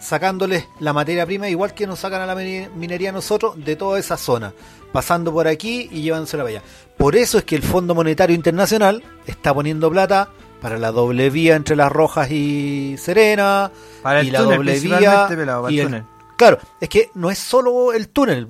[0.00, 3.98] sacándoles la materia prima, igual que nos sacan a la mine- minería nosotros, de toda
[3.98, 4.52] esa zona,
[4.92, 6.62] pasando por aquí y llevándosela para allá.
[6.98, 10.28] Por eso es que el Fondo Monetario Internacional está poniendo plata
[10.60, 13.70] para la doble vía entre Las Rojas y Serena,
[14.02, 15.26] Para el y la túnel, doble vía.
[15.28, 16.04] pelado, para y el el- túnel.
[16.36, 18.48] Claro, es que no es solo el túnel,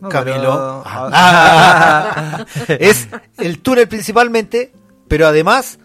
[0.00, 0.36] No, Camilo.
[0.40, 2.44] pero- Ah.
[2.68, 3.08] es
[3.38, 4.72] el túnel principalmente,
[5.08, 5.78] pero además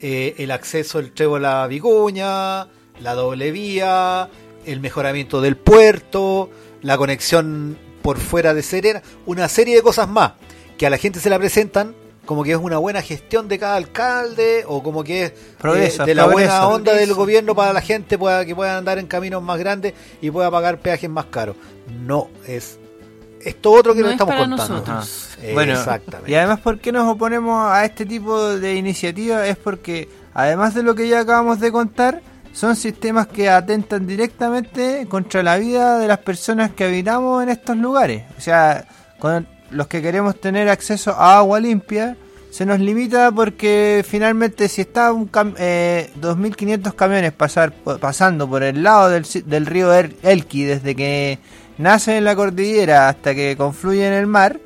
[0.00, 2.68] eh, el acceso al Trevo a la Vicuña,
[3.00, 4.28] la doble vía,
[4.64, 6.50] el mejoramiento del puerto,
[6.82, 10.32] la conexión por fuera de Serena, una serie de cosas más
[10.76, 11.94] que a la gente se la presentan
[12.28, 15.32] como que es una buena gestión de cada alcalde o como que es
[15.64, 19.06] eh, de la buena onda del gobierno para la gente pueda que puedan andar en
[19.06, 21.56] caminos más grandes y pueda pagar peajes más caros.
[22.04, 22.77] No es
[23.44, 24.74] esto otro que No nos es estamos para contando.
[24.74, 25.28] nosotros.
[25.42, 26.30] Eh, Bueno, exactamente.
[26.30, 29.46] y además, ¿por qué nos oponemos a este tipo de iniciativas?
[29.48, 32.20] Es porque, además de lo que ya acabamos de contar,
[32.52, 37.76] son sistemas que atentan directamente contra la vida de las personas que habitamos en estos
[37.76, 38.24] lugares.
[38.36, 38.84] O sea,
[39.18, 42.16] con los que queremos tener acceso a agua limpia,
[42.50, 48.62] se nos limita porque finalmente si está un cam- eh, 2.500 camiones pasar, pasando por
[48.62, 51.38] el lado del, si- del río Er- Elqui desde que
[51.78, 54.60] nace en la cordillera hasta que confluye en el mar,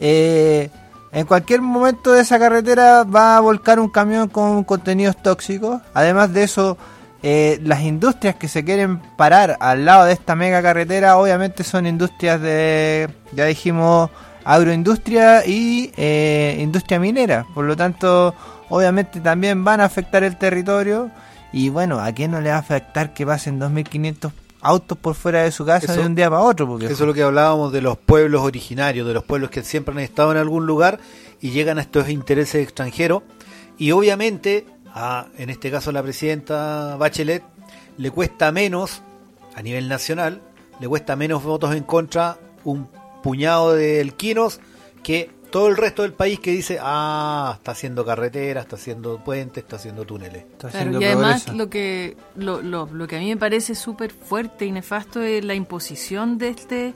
[0.00, 0.70] eh,
[1.10, 5.80] en cualquier momento de esa carretera va a volcar un camión con contenidos tóxicos.
[5.94, 6.76] Además de eso,
[7.22, 11.86] eh, las industrias que se quieren parar al lado de esta mega carretera, obviamente son
[11.86, 14.10] industrias de, ya dijimos,
[14.44, 17.46] agroindustria y eh, industria minera.
[17.54, 18.34] Por lo tanto,
[18.68, 21.10] obviamente también van a afectar el territorio.
[21.52, 25.42] Y bueno, ¿a quién no le va a afectar que pasen 2.500 autos por fuera
[25.42, 26.66] de su casa Eso- de un día para otro?
[26.66, 29.92] Porque Eso es lo que hablábamos de los pueblos originarios, de los pueblos que siempre
[29.94, 30.98] han estado en algún lugar
[31.40, 33.22] y llegan a estos intereses extranjeros.
[33.78, 37.42] Y obviamente, a, en este caso a la presidenta Bachelet,
[37.96, 39.02] le cuesta menos,
[39.54, 40.40] a nivel nacional,
[40.80, 42.88] le cuesta menos votos en contra un
[43.22, 44.60] puñado de elquinos
[45.02, 49.64] que todo el resto del país que dice, ah, está haciendo carretera, está haciendo puentes,
[49.64, 50.44] está haciendo túneles.
[50.44, 51.52] está Claro, haciendo y además progreso.
[51.64, 55.44] lo que lo, lo, lo que a mí me parece súper fuerte y nefasto es
[55.44, 56.94] la imposición de este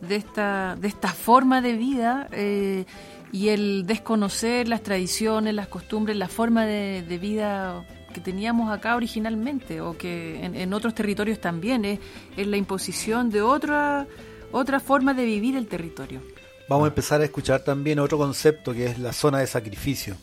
[0.00, 2.84] de esta de esta forma de vida eh,
[3.32, 8.94] y el desconocer las tradiciones, las costumbres, la forma de, de vida que teníamos acá
[8.96, 11.98] originalmente o que en, en otros territorios también es,
[12.36, 14.06] es la imposición de otra
[14.52, 16.20] otra forma de vivir el territorio.
[16.68, 20.16] Vamos a empezar a escuchar también otro concepto que es la zona de sacrificio,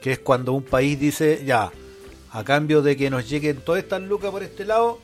[0.00, 1.70] que es cuando un país dice, ya,
[2.32, 4.98] a cambio de que nos lleguen todas estas lucas por este lado,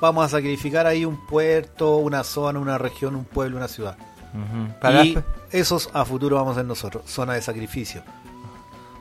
[0.00, 3.96] vamos a sacrificar ahí un puerto, una zona, una región, un pueblo, una ciudad.
[4.34, 4.78] Ujú.
[4.80, 5.18] Para y
[5.50, 8.02] esos a futuro vamos a ser nosotros, zona de sacrificio.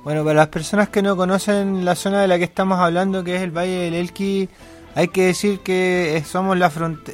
[0.04, 3.36] Bueno, para las personas que no conocen la zona de la que estamos hablando, que
[3.36, 4.48] es el Valle del Elqui,
[4.96, 6.72] hay que decir que eh, somos la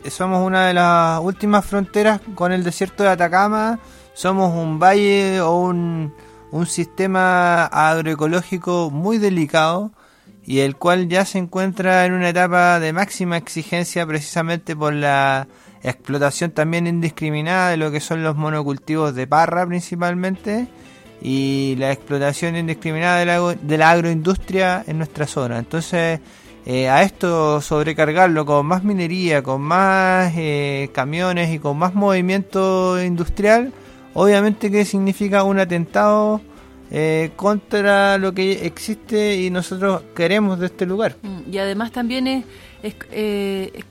[0.09, 3.79] somos una de las últimas fronteras con el desierto de Atacama.
[4.13, 6.13] Somos un valle o un,
[6.51, 9.91] un sistema agroecológico muy delicado
[10.45, 15.47] y el cual ya se encuentra en una etapa de máxima exigencia precisamente por la
[15.83, 20.67] explotación también indiscriminada de lo que son los monocultivos de parra principalmente
[21.21, 25.57] y la explotación indiscriminada de la, de la agroindustria en nuestra zona.
[25.57, 26.19] Entonces,
[26.65, 33.01] eh, a esto sobrecargarlo con más minería, con más eh, camiones y con más movimiento
[33.01, 33.73] industrial,
[34.13, 36.41] obviamente que significa un atentado
[36.91, 41.15] eh, contra lo que existe y nosotros queremos de este lugar.
[41.21, 42.45] Mm, Y además también es,
[43.11, 43.83] eh,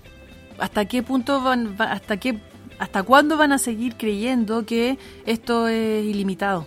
[0.59, 2.39] hasta qué punto van, va- hasta qué,
[2.79, 6.67] hasta cuándo van a seguir creyendo que esto es ilimitado.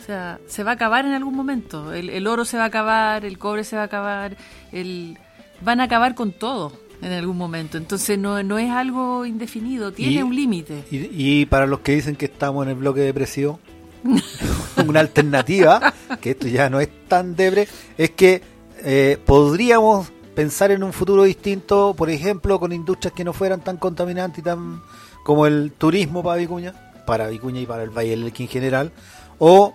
[0.00, 1.92] O sea, se va a acabar en algún momento.
[1.92, 4.36] El, el oro se va a acabar, el cobre se va a acabar,
[4.70, 5.16] el,
[5.62, 6.72] van a acabar con todo
[7.02, 7.76] en algún momento.
[7.78, 10.84] Entonces no, no es algo indefinido, tiene Y- un límite.
[10.90, 13.60] Y, y para los que dicen que estamos en el bloque depresivo,
[14.86, 17.66] una alternativa, que esto ya no es tan debre,
[17.96, 18.42] es que
[18.84, 23.76] eh, podríamos pensar en un futuro distinto, por ejemplo, con industrias que no fueran tan
[23.76, 24.80] contaminantes y tan
[25.24, 26.74] como el turismo para Vicuña,
[27.06, 28.92] para Vicuña y para el Valle del Elqui en general,
[29.38, 29.74] o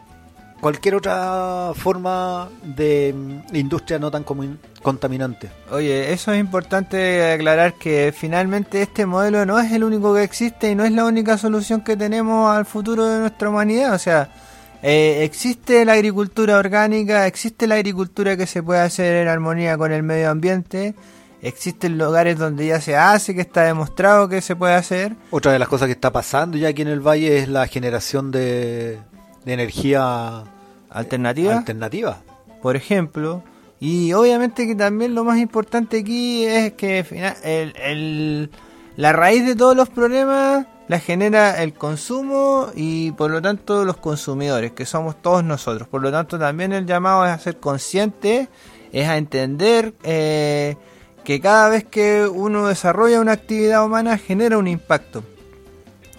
[0.60, 4.24] cualquier otra forma de mm, industria no tan
[4.82, 5.50] contaminante.
[5.72, 10.72] Oye, eso es importante aclarar que finalmente este modelo no es el único que existe
[10.72, 13.94] y no es la única solución que tenemos al futuro de nuestra humanidad.
[13.94, 14.30] O sea,
[14.82, 19.92] eh, existe la agricultura orgánica, existe la agricultura que se puede hacer en armonía con
[19.92, 20.96] el medio ambiente,
[21.42, 25.16] existen lugares donde ya se hace, que está demostrado que se puede hacer.
[25.32, 28.32] Otra de las cosas que está pasando ya aquí en el Valle es la generación
[28.32, 29.00] de,
[29.46, 30.44] de energía
[30.90, 31.58] Alternativa.
[31.58, 32.22] alternativa.
[32.62, 33.44] por ejemplo.
[33.80, 38.50] Y obviamente que también lo más importante aquí es que fina- el, el-
[38.98, 43.96] la raíz de todos los problemas la genera el consumo y por lo tanto los
[43.98, 45.88] consumidores, que somos todos nosotros.
[45.88, 48.50] Por lo tanto también el llamado es a ser consciente,
[48.92, 50.76] es a entender eh,
[51.24, 55.24] que cada vez que uno desarrolla una actividad humana genera un impacto.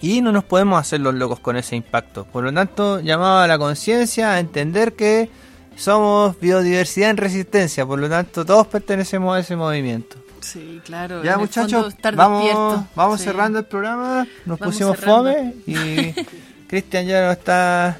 [0.01, 2.25] Y no nos podemos hacer los locos con ese impacto.
[2.25, 5.29] Por lo tanto, llamado a la conciencia, a entender que
[5.75, 7.85] somos biodiversidad en resistencia.
[7.85, 10.17] Por lo tanto, todos pertenecemos a ese movimiento.
[10.41, 11.23] Sí, claro.
[11.23, 13.25] Ya muchachos, vamos, vamos Sí.
[13.25, 14.25] cerrando el programa.
[14.45, 15.31] Nos Vamos pusimos cerrando.
[15.33, 16.15] fome y
[16.67, 17.99] Cristian ya nos está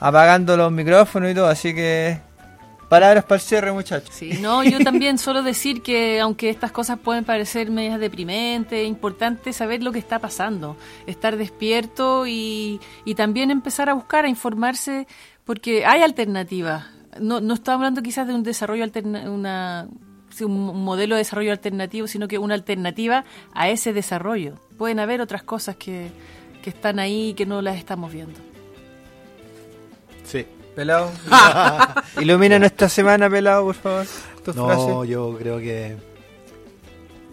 [0.00, 1.48] apagando los micrófonos y todo.
[1.48, 2.18] Así que
[2.88, 4.14] palabras para el cierre, muchachos.
[4.14, 8.88] Sí, no, yo también solo decir que aunque estas cosas pueden parecer medias deprimentes, es
[8.88, 10.76] importante saber lo que está pasando,
[11.06, 15.06] estar despierto y, y también empezar a buscar, a informarse,
[15.44, 16.86] porque hay alternativas.
[17.20, 19.88] No, no estamos hablando quizás de un desarrollo alterna una
[20.44, 23.24] un modelo de desarrollo alternativo, sino que una alternativa
[23.54, 24.60] a ese desarrollo.
[24.76, 26.10] Pueden haber otras cosas que,
[26.62, 28.38] que están ahí y que no las estamos viendo.
[30.24, 30.44] Sí.
[30.76, 31.10] Pelado.
[32.20, 34.06] Ilumina nuestra semana, pelado, por favor.
[34.44, 35.08] Tus No, frases.
[35.10, 35.96] yo creo que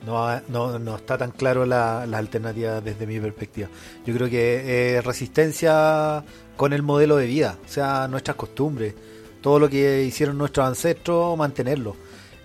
[0.05, 3.67] no, no, no está tan claro la, la alternativa desde mi perspectiva.
[4.05, 6.23] Yo creo que es resistencia
[6.55, 8.95] con el modelo de vida, o sea, nuestras costumbres,
[9.41, 11.95] todo lo que hicieron nuestros ancestros, mantenerlo.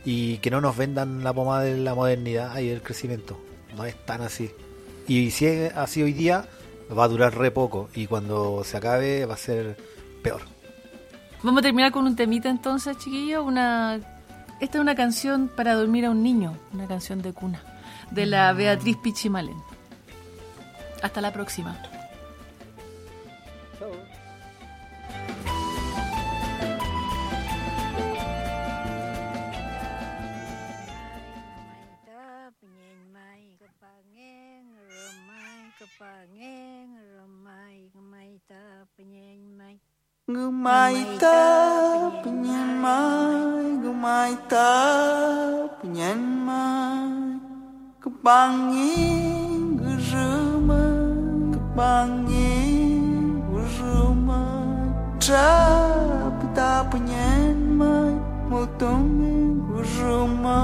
[0.05, 3.39] Y que no nos vendan la pomada de la modernidad y el crecimiento.
[3.77, 4.51] No es tan así.
[5.07, 6.47] Y si es así hoy día,
[6.97, 7.89] va a durar re poco.
[7.95, 9.77] Y cuando se acabe, va a ser
[10.23, 10.41] peor.
[11.43, 13.45] Vamos a terminar con un temita entonces, chiquillos.
[13.45, 14.01] Una,
[14.61, 17.63] esta es una canción para dormir a un niño, una canción de cuna,
[18.11, 19.57] de la Beatriz Pichimalen.
[21.01, 21.81] Hasta la próxima.
[40.29, 41.41] Gumaita
[42.21, 44.69] penyan mai, gumaita
[45.81, 47.41] penyan mai,
[47.97, 50.85] kepangin geruma,
[51.49, 54.45] kepangin geruma,
[55.17, 58.13] trapita penyan mai,
[58.53, 60.61] mutungin geruma,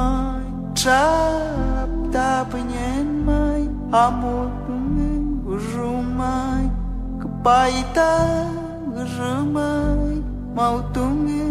[0.77, 6.69] trapita penyan mai, amutungin geruma,
[7.17, 8.64] kepaita penyan mai,
[8.95, 10.23] ramai
[10.55, 11.45] mau tunge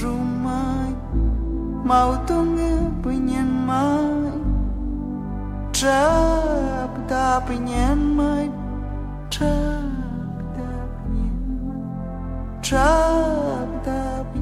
[0.00, 0.92] rumai
[1.84, 2.72] mau tunge
[3.02, 4.32] penyen mai.
[5.72, 8.46] Trap da penyen mai
[9.32, 10.70] trap da
[11.02, 11.82] penyen mai
[12.62, 14.41] trap da penyen